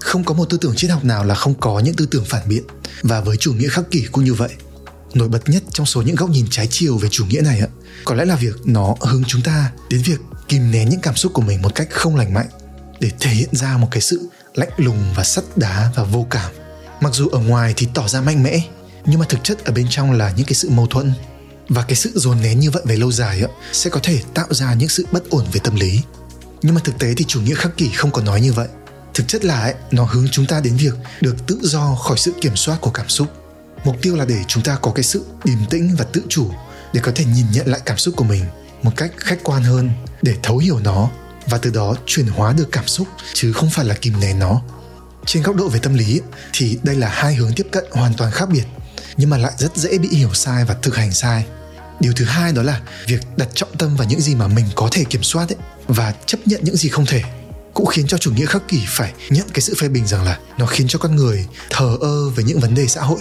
Không 0.00 0.24
có 0.24 0.34
một 0.34 0.44
tư 0.50 0.58
tưởng 0.60 0.74
triết 0.76 0.90
học 0.90 1.04
nào 1.04 1.24
là 1.24 1.34
không 1.34 1.54
có 1.54 1.78
những 1.78 1.94
tư 1.94 2.06
tưởng 2.10 2.24
phản 2.24 2.48
biện. 2.48 2.62
Và 3.02 3.20
với 3.20 3.36
chủ 3.36 3.52
nghĩa 3.52 3.68
khắc 3.68 3.90
kỷ 3.90 4.06
cũng 4.12 4.24
như 4.24 4.34
vậy. 4.34 4.50
Nổi 5.14 5.28
bật 5.28 5.48
nhất 5.48 5.62
trong 5.72 5.86
số 5.86 6.02
những 6.02 6.16
góc 6.16 6.30
nhìn 6.30 6.46
trái 6.50 6.68
chiều 6.70 6.98
về 6.98 7.08
chủ 7.10 7.26
nghĩa 7.26 7.40
này 7.40 7.60
ạ, 7.60 7.68
có 8.04 8.14
lẽ 8.14 8.24
là 8.24 8.36
việc 8.36 8.56
nó 8.64 8.94
hướng 9.00 9.22
chúng 9.26 9.42
ta 9.42 9.72
đến 9.90 10.02
việc 10.02 10.20
kìm 10.54 10.70
nén 10.70 10.88
những 10.88 11.00
cảm 11.00 11.16
xúc 11.16 11.32
của 11.32 11.42
mình 11.42 11.62
một 11.62 11.74
cách 11.74 11.88
không 11.90 12.16
lành 12.16 12.34
mạnh 12.34 12.46
để 13.00 13.10
thể 13.20 13.30
hiện 13.30 13.48
ra 13.52 13.76
một 13.76 13.88
cái 13.90 14.00
sự 14.00 14.28
lạnh 14.54 14.68
lùng 14.76 14.98
và 15.16 15.24
sắt 15.24 15.44
đá 15.56 15.90
và 15.96 16.04
vô 16.04 16.26
cảm. 16.30 16.52
Mặc 17.00 17.14
dù 17.14 17.28
ở 17.28 17.38
ngoài 17.38 17.74
thì 17.76 17.88
tỏ 17.94 18.08
ra 18.08 18.20
mạnh 18.20 18.42
mẽ 18.42 18.60
nhưng 19.06 19.20
mà 19.20 19.26
thực 19.28 19.44
chất 19.44 19.64
ở 19.64 19.72
bên 19.72 19.86
trong 19.90 20.12
là 20.12 20.32
những 20.36 20.46
cái 20.46 20.54
sự 20.54 20.70
mâu 20.70 20.86
thuẫn. 20.86 21.12
Và 21.68 21.82
cái 21.82 21.94
sự 21.94 22.12
dồn 22.14 22.42
nén 22.42 22.60
như 22.60 22.70
vậy 22.70 22.82
về 22.86 22.96
lâu 22.96 23.12
dài 23.12 23.42
sẽ 23.72 23.90
có 23.90 24.00
thể 24.02 24.20
tạo 24.34 24.46
ra 24.50 24.74
những 24.74 24.88
sự 24.88 25.06
bất 25.12 25.30
ổn 25.30 25.46
về 25.52 25.60
tâm 25.64 25.74
lý. 25.74 26.02
Nhưng 26.62 26.74
mà 26.74 26.80
thực 26.84 26.98
tế 26.98 27.14
thì 27.16 27.24
chủ 27.28 27.40
nghĩa 27.40 27.54
khắc 27.54 27.76
kỷ 27.76 27.90
không 27.94 28.10
có 28.10 28.22
nói 28.22 28.40
như 28.40 28.52
vậy. 28.52 28.68
Thực 29.14 29.28
chất 29.28 29.44
là 29.44 29.60
ấy, 29.60 29.74
nó 29.90 30.04
hướng 30.04 30.28
chúng 30.30 30.46
ta 30.46 30.60
đến 30.60 30.76
việc 30.76 30.94
được 31.20 31.36
tự 31.46 31.58
do 31.62 31.94
khỏi 31.94 32.18
sự 32.18 32.32
kiểm 32.40 32.56
soát 32.56 32.80
của 32.80 32.90
cảm 32.90 33.08
xúc. 33.08 33.28
Mục 33.84 33.96
tiêu 34.02 34.16
là 34.16 34.24
để 34.24 34.38
chúng 34.48 34.62
ta 34.62 34.76
có 34.82 34.92
cái 34.92 35.04
sự 35.04 35.24
điềm 35.44 35.58
tĩnh 35.70 35.96
và 35.98 36.04
tự 36.12 36.22
chủ 36.28 36.50
để 36.92 37.00
có 37.04 37.12
thể 37.14 37.24
nhìn 37.24 37.46
nhận 37.52 37.66
lại 37.66 37.80
cảm 37.84 37.98
xúc 37.98 38.14
của 38.16 38.24
mình 38.24 38.44
một 38.84 38.92
cách 38.96 39.12
khách 39.16 39.38
quan 39.44 39.62
hơn 39.62 39.90
để 40.22 40.34
thấu 40.42 40.58
hiểu 40.58 40.78
nó 40.78 41.10
và 41.46 41.58
từ 41.58 41.70
đó 41.70 41.94
chuyển 42.06 42.26
hóa 42.26 42.52
được 42.52 42.68
cảm 42.72 42.86
xúc, 42.86 43.08
chứ 43.34 43.52
không 43.52 43.70
phải 43.70 43.84
là 43.84 43.94
kìm 43.94 44.20
nén 44.20 44.38
nó. 44.38 44.62
Trên 45.26 45.42
góc 45.42 45.56
độ 45.56 45.68
về 45.68 45.78
tâm 45.78 45.94
lý 45.94 46.20
thì 46.52 46.78
đây 46.82 46.96
là 46.96 47.08
hai 47.08 47.34
hướng 47.34 47.52
tiếp 47.52 47.66
cận 47.72 47.84
hoàn 47.92 48.14
toàn 48.14 48.32
khác 48.32 48.48
biệt, 48.48 48.64
nhưng 49.16 49.30
mà 49.30 49.36
lại 49.36 49.52
rất 49.58 49.76
dễ 49.76 49.98
bị 49.98 50.08
hiểu 50.08 50.34
sai 50.34 50.64
và 50.64 50.74
thực 50.82 50.96
hành 50.96 51.12
sai. 51.12 51.44
Điều 52.00 52.12
thứ 52.16 52.24
hai 52.24 52.52
đó 52.52 52.62
là 52.62 52.80
việc 53.06 53.20
đặt 53.36 53.48
trọng 53.54 53.76
tâm 53.78 53.96
vào 53.96 54.08
những 54.08 54.20
gì 54.20 54.34
mà 54.34 54.48
mình 54.48 54.66
có 54.74 54.88
thể 54.92 55.04
kiểm 55.04 55.22
soát 55.22 55.48
ấy 55.48 55.56
và 55.86 56.14
chấp 56.26 56.38
nhận 56.44 56.60
những 56.64 56.76
gì 56.76 56.88
không 56.88 57.06
thể, 57.06 57.22
cũng 57.74 57.86
khiến 57.86 58.06
cho 58.06 58.18
chủ 58.18 58.32
nghĩa 58.32 58.46
khắc 58.46 58.68
kỷ 58.68 58.80
phải 58.86 59.12
nhận 59.30 59.46
cái 59.54 59.60
sự 59.60 59.74
phê 59.78 59.88
bình 59.88 60.06
rằng 60.06 60.24
là 60.24 60.38
nó 60.58 60.66
khiến 60.66 60.88
cho 60.88 60.98
con 60.98 61.16
người 61.16 61.46
thờ 61.70 61.96
ơ 62.00 62.28
với 62.28 62.44
những 62.44 62.60
vấn 62.60 62.74
đề 62.74 62.86
xã 62.86 63.00
hội. 63.00 63.20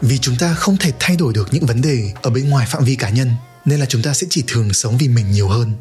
Vì 0.00 0.18
chúng 0.18 0.36
ta 0.36 0.54
không 0.54 0.76
thể 0.76 0.92
thay 1.00 1.16
đổi 1.16 1.32
được 1.32 1.48
những 1.50 1.66
vấn 1.66 1.82
đề 1.82 2.12
ở 2.22 2.30
bên 2.30 2.50
ngoài 2.50 2.66
phạm 2.70 2.84
vi 2.84 2.96
cá 2.96 3.10
nhân 3.10 3.30
nên 3.64 3.80
là 3.80 3.86
chúng 3.86 4.02
ta 4.02 4.14
sẽ 4.14 4.26
chỉ 4.30 4.44
thường 4.46 4.72
sống 4.72 4.98
vì 4.98 5.08
mình 5.08 5.30
nhiều 5.30 5.48
hơn. 5.48 5.72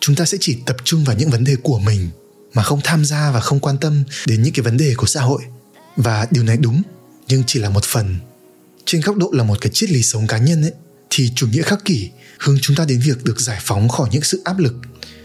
Chúng 0.00 0.16
ta 0.16 0.24
sẽ 0.24 0.38
chỉ 0.40 0.58
tập 0.66 0.76
trung 0.84 1.04
vào 1.04 1.16
những 1.16 1.30
vấn 1.30 1.44
đề 1.44 1.56
của 1.62 1.78
mình, 1.78 2.08
mà 2.54 2.62
không 2.62 2.80
tham 2.84 3.04
gia 3.04 3.30
và 3.30 3.40
không 3.40 3.60
quan 3.60 3.78
tâm 3.78 4.04
đến 4.26 4.42
những 4.42 4.52
cái 4.52 4.62
vấn 4.62 4.76
đề 4.76 4.94
của 4.96 5.06
xã 5.06 5.20
hội. 5.20 5.42
Và 5.96 6.26
điều 6.30 6.44
này 6.44 6.56
đúng, 6.56 6.82
nhưng 7.28 7.42
chỉ 7.46 7.60
là 7.60 7.70
một 7.70 7.84
phần. 7.84 8.16
Trên 8.84 9.00
góc 9.00 9.16
độ 9.16 9.30
là 9.32 9.44
một 9.44 9.60
cái 9.60 9.70
triết 9.74 9.90
lý 9.90 10.02
sống 10.02 10.26
cá 10.26 10.38
nhân 10.38 10.62
ấy, 10.62 10.72
thì 11.10 11.32
chủ 11.34 11.46
nghĩa 11.46 11.62
khắc 11.62 11.84
kỷ 11.84 12.10
hướng 12.38 12.58
chúng 12.62 12.76
ta 12.76 12.84
đến 12.84 13.00
việc 13.04 13.24
được 13.24 13.40
giải 13.40 13.58
phóng 13.62 13.88
khỏi 13.88 14.08
những 14.12 14.22
sự 14.22 14.42
áp 14.44 14.58
lực, 14.58 14.74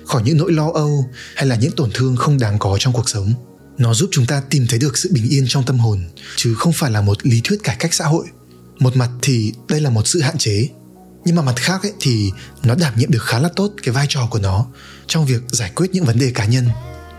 khỏi 0.05 0.21
những 0.25 0.37
nỗi 0.37 0.51
lo 0.51 0.71
âu 0.73 1.09
hay 1.35 1.45
là 1.45 1.55
những 1.55 1.71
tổn 1.71 1.91
thương 1.93 2.15
không 2.15 2.39
đáng 2.39 2.59
có 2.59 2.77
trong 2.79 2.93
cuộc 2.93 3.09
sống. 3.09 3.33
Nó 3.77 3.93
giúp 3.93 4.09
chúng 4.11 4.25
ta 4.25 4.41
tìm 4.49 4.67
thấy 4.69 4.79
được 4.79 4.97
sự 4.97 5.09
bình 5.13 5.29
yên 5.29 5.45
trong 5.47 5.65
tâm 5.65 5.79
hồn, 5.79 6.03
chứ 6.35 6.53
không 6.53 6.73
phải 6.73 6.91
là 6.91 7.01
một 7.01 7.17
lý 7.25 7.41
thuyết 7.43 7.63
cải 7.63 7.75
cách 7.79 7.93
xã 7.93 8.05
hội. 8.05 8.25
Một 8.79 8.95
mặt 8.95 9.09
thì 9.21 9.53
đây 9.69 9.81
là 9.81 9.89
một 9.89 10.07
sự 10.07 10.21
hạn 10.21 10.37
chế 10.37 10.67
nhưng 11.25 11.35
mà 11.35 11.41
mặt 11.41 11.55
khác 11.55 11.83
ấy 11.83 11.93
thì 11.99 12.31
nó 12.63 12.75
đảm 12.75 12.93
nhiệm 12.95 13.11
được 13.11 13.23
khá 13.23 13.39
là 13.39 13.49
tốt 13.55 13.71
cái 13.83 13.93
vai 13.93 14.05
trò 14.09 14.27
của 14.29 14.39
nó 14.39 14.65
trong 15.07 15.25
việc 15.25 15.41
giải 15.47 15.71
quyết 15.75 15.87
những 15.93 16.05
vấn 16.05 16.19
đề 16.19 16.31
cá 16.31 16.45
nhân. 16.45 16.69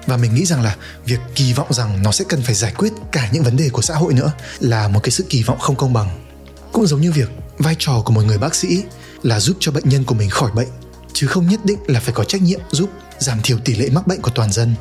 Và 0.06 0.16
mình 0.16 0.34
nghĩ 0.34 0.44
rằng 0.44 0.62
là 0.62 0.76
việc 1.04 1.18
kỳ 1.34 1.52
vọng 1.52 1.72
rằng 1.72 2.02
nó 2.02 2.12
sẽ 2.12 2.24
cần 2.28 2.42
phải 2.42 2.54
giải 2.54 2.72
quyết 2.76 2.92
cả 3.12 3.28
những 3.32 3.42
vấn 3.42 3.56
đề 3.56 3.68
của 3.68 3.82
xã 3.82 3.94
hội 3.94 4.14
nữa 4.14 4.32
là 4.60 4.88
một 4.88 5.00
cái 5.02 5.10
sự 5.10 5.24
kỳ 5.28 5.42
vọng 5.42 5.58
không 5.58 5.76
công 5.76 5.92
bằng. 5.92 6.26
Cũng 6.72 6.86
giống 6.86 7.00
như 7.00 7.12
việc 7.12 7.30
vai 7.58 7.76
trò 7.78 8.02
của 8.04 8.12
một 8.12 8.24
người 8.24 8.38
bác 8.38 8.54
sĩ 8.54 8.82
là 9.22 9.40
giúp 9.40 9.56
cho 9.60 9.72
bệnh 9.72 9.88
nhân 9.88 10.04
của 10.04 10.14
mình 10.14 10.30
khỏi 10.30 10.50
bệnh 10.54 10.68
chứ 11.12 11.26
không 11.26 11.48
nhất 11.48 11.64
định 11.64 11.78
là 11.86 12.00
phải 12.00 12.14
có 12.14 12.24
trách 12.24 12.42
nhiệm 12.42 12.60
giúp 12.70 12.90
giảm 13.18 13.42
thiểu 13.42 13.58
tỷ 13.58 13.74
lệ 13.74 13.88
mắc 13.92 14.06
bệnh 14.06 14.22
của 14.22 14.30
toàn 14.34 14.52
dân. 14.52 14.74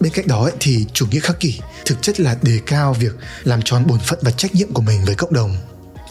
Bên 0.00 0.12
cạnh 0.12 0.26
đó 0.28 0.42
ấy, 0.42 0.52
thì 0.60 0.86
chủ 0.92 1.06
nghĩa 1.06 1.20
khắc 1.20 1.40
kỷ 1.40 1.60
thực 1.84 2.02
chất 2.02 2.20
là 2.20 2.36
đề 2.42 2.60
cao 2.66 2.94
việc 2.94 3.16
làm 3.44 3.62
tròn 3.62 3.86
bổn 3.86 3.98
phận 3.98 4.18
và 4.22 4.30
trách 4.30 4.54
nhiệm 4.54 4.72
của 4.72 4.82
mình 4.82 5.04
với 5.04 5.14
cộng 5.14 5.32
đồng 5.32 5.56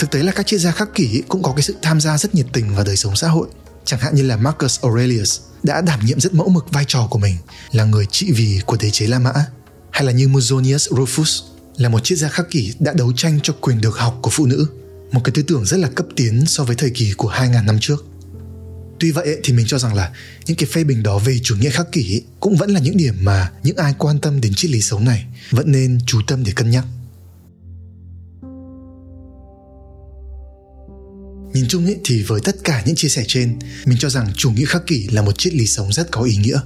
thực 0.02 0.12
tế 0.12 0.24
là 0.24 0.32
các 0.32 0.48
triết 0.48 0.60
gia 0.60 0.72
khắc 0.72 0.96
kỷ 0.96 1.22
cũng 1.28 1.44
có 1.44 1.54
cái 1.56 1.64
sự 1.64 1.76
tham 1.82 2.02
gia 2.02 2.18
rất 2.18 2.36
nhiệt 2.36 2.46
tình 2.54 2.76
vào 2.76 2.86
đời 2.86 2.98
sống 2.98 3.16
xã 3.16 3.28
hội. 3.28 3.48
Chẳng 3.86 4.00
hạn 4.00 4.16
như 4.16 4.24
là 4.24 4.38
Marcus 4.38 4.82
Aurelius 4.82 5.40
đã 5.64 5.82
đảm 5.82 6.06
nhiệm 6.06 6.20
rất 6.20 6.34
mẫu 6.34 6.50
mực 6.50 6.72
vai 6.72 6.86
trò 6.88 7.08
của 7.08 7.20
mình 7.20 7.36
là 7.72 7.84
người 7.84 8.06
trị 8.12 8.32
vì 8.36 8.62
của 8.66 8.78
đế 8.80 8.90
chế 8.90 9.08
La 9.08 9.20
Mã, 9.20 9.34
hay 9.92 10.04
là 10.04 10.12
như 10.12 10.28
Musonius 10.28 10.90
Rufus 10.90 11.42
là 11.78 11.90
một 11.90 12.04
triết 12.04 12.18
gia 12.18 12.30
khắc 12.30 12.50
kỷ 12.50 12.74
đã 12.80 12.94
đấu 12.94 13.14
tranh 13.16 13.40
cho 13.44 13.54
quyền 13.62 13.82
được 13.82 13.98
học 13.98 14.20
của 14.22 14.30
phụ 14.30 14.46
nữ, 14.46 14.68
một 15.12 15.22
cái 15.24 15.32
tư 15.36 15.42
tưởng 15.42 15.66
rất 15.66 15.78
là 15.78 15.88
cấp 15.88 16.06
tiến 16.16 16.46
so 16.46 16.64
với 16.64 16.76
thời 16.76 16.90
kỳ 16.90 17.14
của 17.18 17.32
2.000 17.32 17.66
năm 17.66 17.78
trước. 17.82 18.06
Tuy 19.00 19.12
vậy 19.12 19.38
thì 19.44 19.54
mình 19.54 19.66
cho 19.68 19.80
rằng 19.80 19.94
là 19.94 20.12
những 20.46 20.58
cái 20.58 20.70
phê 20.74 20.84
bình 20.84 21.04
đó 21.04 21.20
về 21.20 21.40
chủ 21.44 21.56
nghĩa 21.56 21.70
khắc 21.70 21.92
kỷ 21.92 22.22
cũng 22.40 22.56
vẫn 22.56 22.72
là 22.72 22.80
những 22.80 22.98
điểm 22.98 23.16
mà 23.22 23.52
những 23.64 23.78
ai 23.78 23.94
quan 23.98 24.20
tâm 24.20 24.42
đến 24.42 24.54
triết 24.56 24.72
lý 24.72 24.82
sống 24.82 25.06
này 25.06 25.26
vẫn 25.52 25.72
nên 25.72 26.00
chú 26.06 26.22
tâm 26.28 26.44
để 26.44 26.52
cân 26.56 26.72
nhắc. 26.72 26.86
Nhìn 31.54 31.66
chung 31.68 31.86
ấy, 31.86 31.98
thì 32.04 32.24
với 32.24 32.42
tất 32.44 32.56
cả 32.64 32.84
những 32.86 32.96
chia 32.96 33.10
sẻ 33.10 33.24
trên, 33.28 33.60
mình 33.86 33.98
cho 33.98 34.10
rằng 34.10 34.34
chủ 34.36 34.52
nghĩa 34.52 34.66
khắc 34.66 34.88
kỷ 34.88 35.08
là 35.08 35.22
một 35.22 35.38
triết 35.38 35.54
lý 35.54 35.68
sống 35.68 35.94
rất 35.94 36.12
có 36.12 36.22
ý 36.22 36.38
nghĩa. 36.38 36.60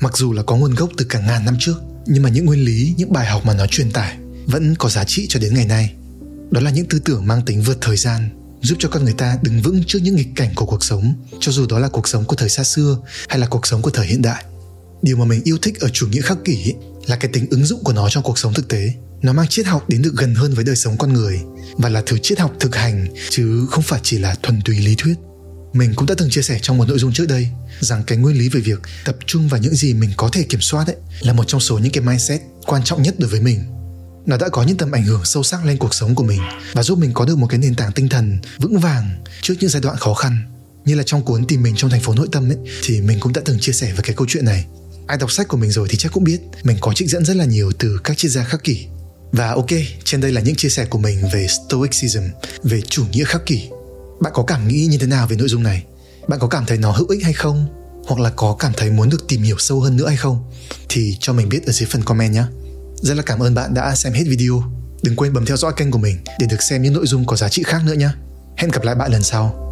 Mặc 0.00 0.16
dù 0.16 0.32
là 0.32 0.42
có 0.42 0.56
nguồn 0.56 0.74
gốc 0.74 0.90
từ 0.96 1.04
cả 1.08 1.20
ngàn 1.20 1.44
năm 1.44 1.56
trước, 1.60 1.76
nhưng 2.06 2.22
mà 2.22 2.28
những 2.28 2.44
nguyên 2.44 2.64
lý 2.64 2.94
những 2.96 3.12
bài 3.12 3.26
học 3.26 3.46
mà 3.46 3.54
nó 3.54 3.66
truyền 3.66 3.90
tải 3.90 4.16
vẫn 4.46 4.74
có 4.78 4.88
giá 4.88 5.04
trị 5.04 5.26
cho 5.28 5.40
đến 5.40 5.54
ngày 5.54 5.66
nay. 5.66 5.92
Đó 6.50 6.60
là 6.60 6.70
những 6.70 6.86
tư 6.88 6.98
tưởng 6.98 7.26
mang 7.26 7.42
tính 7.44 7.62
vượt 7.62 7.78
thời 7.80 7.96
gian 7.96 8.28
giúp 8.62 8.76
cho 8.78 8.88
con 8.88 9.04
người 9.04 9.14
ta 9.18 9.38
đứng 9.42 9.62
vững 9.62 9.84
trước 9.84 9.98
những 10.02 10.16
nghịch 10.16 10.28
cảnh 10.36 10.50
của 10.54 10.66
cuộc 10.66 10.84
sống 10.84 11.14
cho 11.40 11.52
dù 11.52 11.66
đó 11.66 11.78
là 11.78 11.88
cuộc 11.88 12.08
sống 12.08 12.24
của 12.24 12.36
thời 12.36 12.48
xa 12.48 12.64
xưa 12.64 12.98
hay 13.28 13.38
là 13.38 13.46
cuộc 13.46 13.66
sống 13.66 13.82
của 13.82 13.90
thời 13.90 14.06
hiện 14.06 14.22
đại. 14.22 14.44
Điều 15.02 15.16
mà 15.16 15.24
mình 15.24 15.40
yêu 15.44 15.58
thích 15.62 15.80
ở 15.80 15.88
chủ 15.88 16.08
nghĩa 16.08 16.20
khắc 16.20 16.38
kỷ 16.44 16.74
là 17.06 17.16
cái 17.16 17.30
tính 17.32 17.46
ứng 17.50 17.64
dụng 17.64 17.84
của 17.84 17.92
nó 17.92 18.08
trong 18.10 18.22
cuộc 18.22 18.38
sống 18.38 18.54
thực 18.54 18.68
tế 18.68 18.92
nó 19.26 19.32
mang 19.32 19.46
triết 19.48 19.66
học 19.66 19.88
đến 19.88 20.02
được 20.02 20.14
gần 20.16 20.34
hơn 20.34 20.54
với 20.54 20.64
đời 20.64 20.76
sống 20.76 20.96
con 20.98 21.12
người 21.12 21.40
và 21.76 21.88
là 21.88 22.02
thứ 22.06 22.18
triết 22.22 22.38
học 22.38 22.52
thực 22.60 22.76
hành, 22.76 23.06
chứ 23.30 23.66
không 23.70 23.82
phải 23.82 24.00
chỉ 24.02 24.18
là 24.18 24.34
thuần 24.42 24.60
túy 24.64 24.78
lý 24.78 24.94
thuyết. 24.98 25.14
Mình 25.72 25.94
cũng 25.96 26.06
đã 26.06 26.14
từng 26.18 26.30
chia 26.30 26.42
sẻ 26.42 26.58
trong 26.62 26.78
một 26.78 26.88
nội 26.88 26.98
dung 26.98 27.12
trước 27.12 27.28
đây 27.28 27.48
rằng 27.80 28.02
cái 28.06 28.18
nguyên 28.18 28.38
lý 28.38 28.48
về 28.48 28.60
việc 28.60 28.80
tập 29.04 29.16
trung 29.26 29.48
vào 29.48 29.60
những 29.60 29.74
gì 29.74 29.94
mình 29.94 30.10
có 30.16 30.28
thể 30.32 30.42
kiểm 30.42 30.60
soát 30.60 30.86
ấy 30.86 30.96
là 31.20 31.32
một 31.32 31.44
trong 31.46 31.60
số 31.60 31.78
những 31.78 31.92
cái 31.92 32.04
mindset 32.04 32.40
quan 32.66 32.84
trọng 32.84 33.02
nhất 33.02 33.14
đối 33.18 33.30
với 33.30 33.40
mình. 33.40 33.60
Nó 34.26 34.36
đã 34.36 34.48
có 34.48 34.62
những 34.62 34.76
tầm 34.76 34.92
ảnh 34.92 35.04
hưởng 35.04 35.24
sâu 35.24 35.42
sắc 35.42 35.64
lên 35.64 35.78
cuộc 35.78 35.94
sống 35.94 36.14
của 36.14 36.24
mình 36.24 36.40
và 36.72 36.82
giúp 36.82 36.98
mình 36.98 37.10
có 37.14 37.24
được 37.24 37.38
một 37.38 37.46
cái 37.46 37.58
nền 37.58 37.74
tảng 37.74 37.92
tinh 37.92 38.08
thần 38.08 38.38
vững 38.58 38.78
vàng 38.78 39.24
trước 39.42 39.54
những 39.60 39.70
giai 39.70 39.82
đoạn 39.82 39.96
khó 39.96 40.14
khăn. 40.14 40.38
Như 40.84 40.94
là 40.94 41.02
trong 41.06 41.24
cuốn 41.24 41.46
tìm 41.46 41.62
mình 41.62 41.74
trong 41.76 41.90
thành 41.90 42.02
phố 42.02 42.14
nội 42.14 42.28
tâm 42.32 42.50
ấy, 42.50 42.58
thì 42.84 43.00
mình 43.00 43.20
cũng 43.20 43.32
đã 43.32 43.42
từng 43.44 43.58
chia 43.60 43.72
sẻ 43.72 43.92
về 43.92 44.00
cái 44.02 44.16
câu 44.16 44.26
chuyện 44.30 44.44
này. 44.44 44.66
Ai 45.06 45.18
đọc 45.18 45.32
sách 45.32 45.48
của 45.48 45.56
mình 45.56 45.70
rồi 45.70 45.88
thì 45.90 45.96
chắc 45.96 46.12
cũng 46.12 46.24
biết, 46.24 46.40
mình 46.62 46.76
có 46.80 46.92
trích 46.92 47.10
dẫn 47.10 47.24
rất 47.24 47.36
là 47.36 47.44
nhiều 47.44 47.72
từ 47.78 47.98
các 48.04 48.18
triết 48.18 48.30
gia 48.30 48.44
khắc 48.44 48.64
kỷ 48.64 48.86
và 49.32 49.50
ok, 49.50 49.66
trên 50.04 50.20
đây 50.20 50.32
là 50.32 50.40
những 50.40 50.54
chia 50.54 50.68
sẻ 50.68 50.84
của 50.84 50.98
mình 50.98 51.28
về 51.32 51.46
stoicism, 51.46 52.22
về 52.62 52.80
chủ 52.80 53.04
nghĩa 53.12 53.24
khắc 53.24 53.46
kỷ. 53.46 53.68
Bạn 54.20 54.32
có 54.36 54.42
cảm 54.42 54.68
nghĩ 54.68 54.86
như 54.90 54.98
thế 54.98 55.06
nào 55.06 55.26
về 55.26 55.36
nội 55.36 55.48
dung 55.48 55.62
này? 55.62 55.84
Bạn 56.28 56.38
có 56.38 56.46
cảm 56.48 56.66
thấy 56.66 56.78
nó 56.78 56.90
hữu 56.90 57.06
ích 57.08 57.24
hay 57.24 57.32
không? 57.32 57.66
Hoặc 58.06 58.20
là 58.20 58.30
có 58.30 58.56
cảm 58.58 58.72
thấy 58.76 58.90
muốn 58.90 59.08
được 59.08 59.28
tìm 59.28 59.42
hiểu 59.42 59.56
sâu 59.58 59.80
hơn 59.80 59.96
nữa 59.96 60.08
hay 60.08 60.16
không? 60.16 60.50
Thì 60.88 61.16
cho 61.20 61.32
mình 61.32 61.48
biết 61.48 61.66
ở 61.66 61.72
dưới 61.72 61.88
phần 61.92 62.02
comment 62.02 62.34
nhé. 62.34 62.44
Rất 62.96 63.14
là 63.14 63.22
cảm 63.22 63.38
ơn 63.42 63.54
bạn 63.54 63.74
đã 63.74 63.94
xem 63.94 64.12
hết 64.12 64.24
video. 64.26 64.62
Đừng 65.02 65.16
quên 65.16 65.32
bấm 65.32 65.46
theo 65.46 65.56
dõi 65.56 65.72
kênh 65.76 65.90
của 65.90 65.98
mình 65.98 66.18
để 66.38 66.46
được 66.50 66.62
xem 66.62 66.82
những 66.82 66.92
nội 66.92 67.06
dung 67.06 67.26
có 67.26 67.36
giá 67.36 67.48
trị 67.48 67.62
khác 67.62 67.82
nữa 67.84 67.94
nhé. 67.94 68.08
Hẹn 68.56 68.70
gặp 68.70 68.84
lại 68.84 68.94
bạn 68.94 69.12
lần 69.12 69.22
sau. 69.22 69.65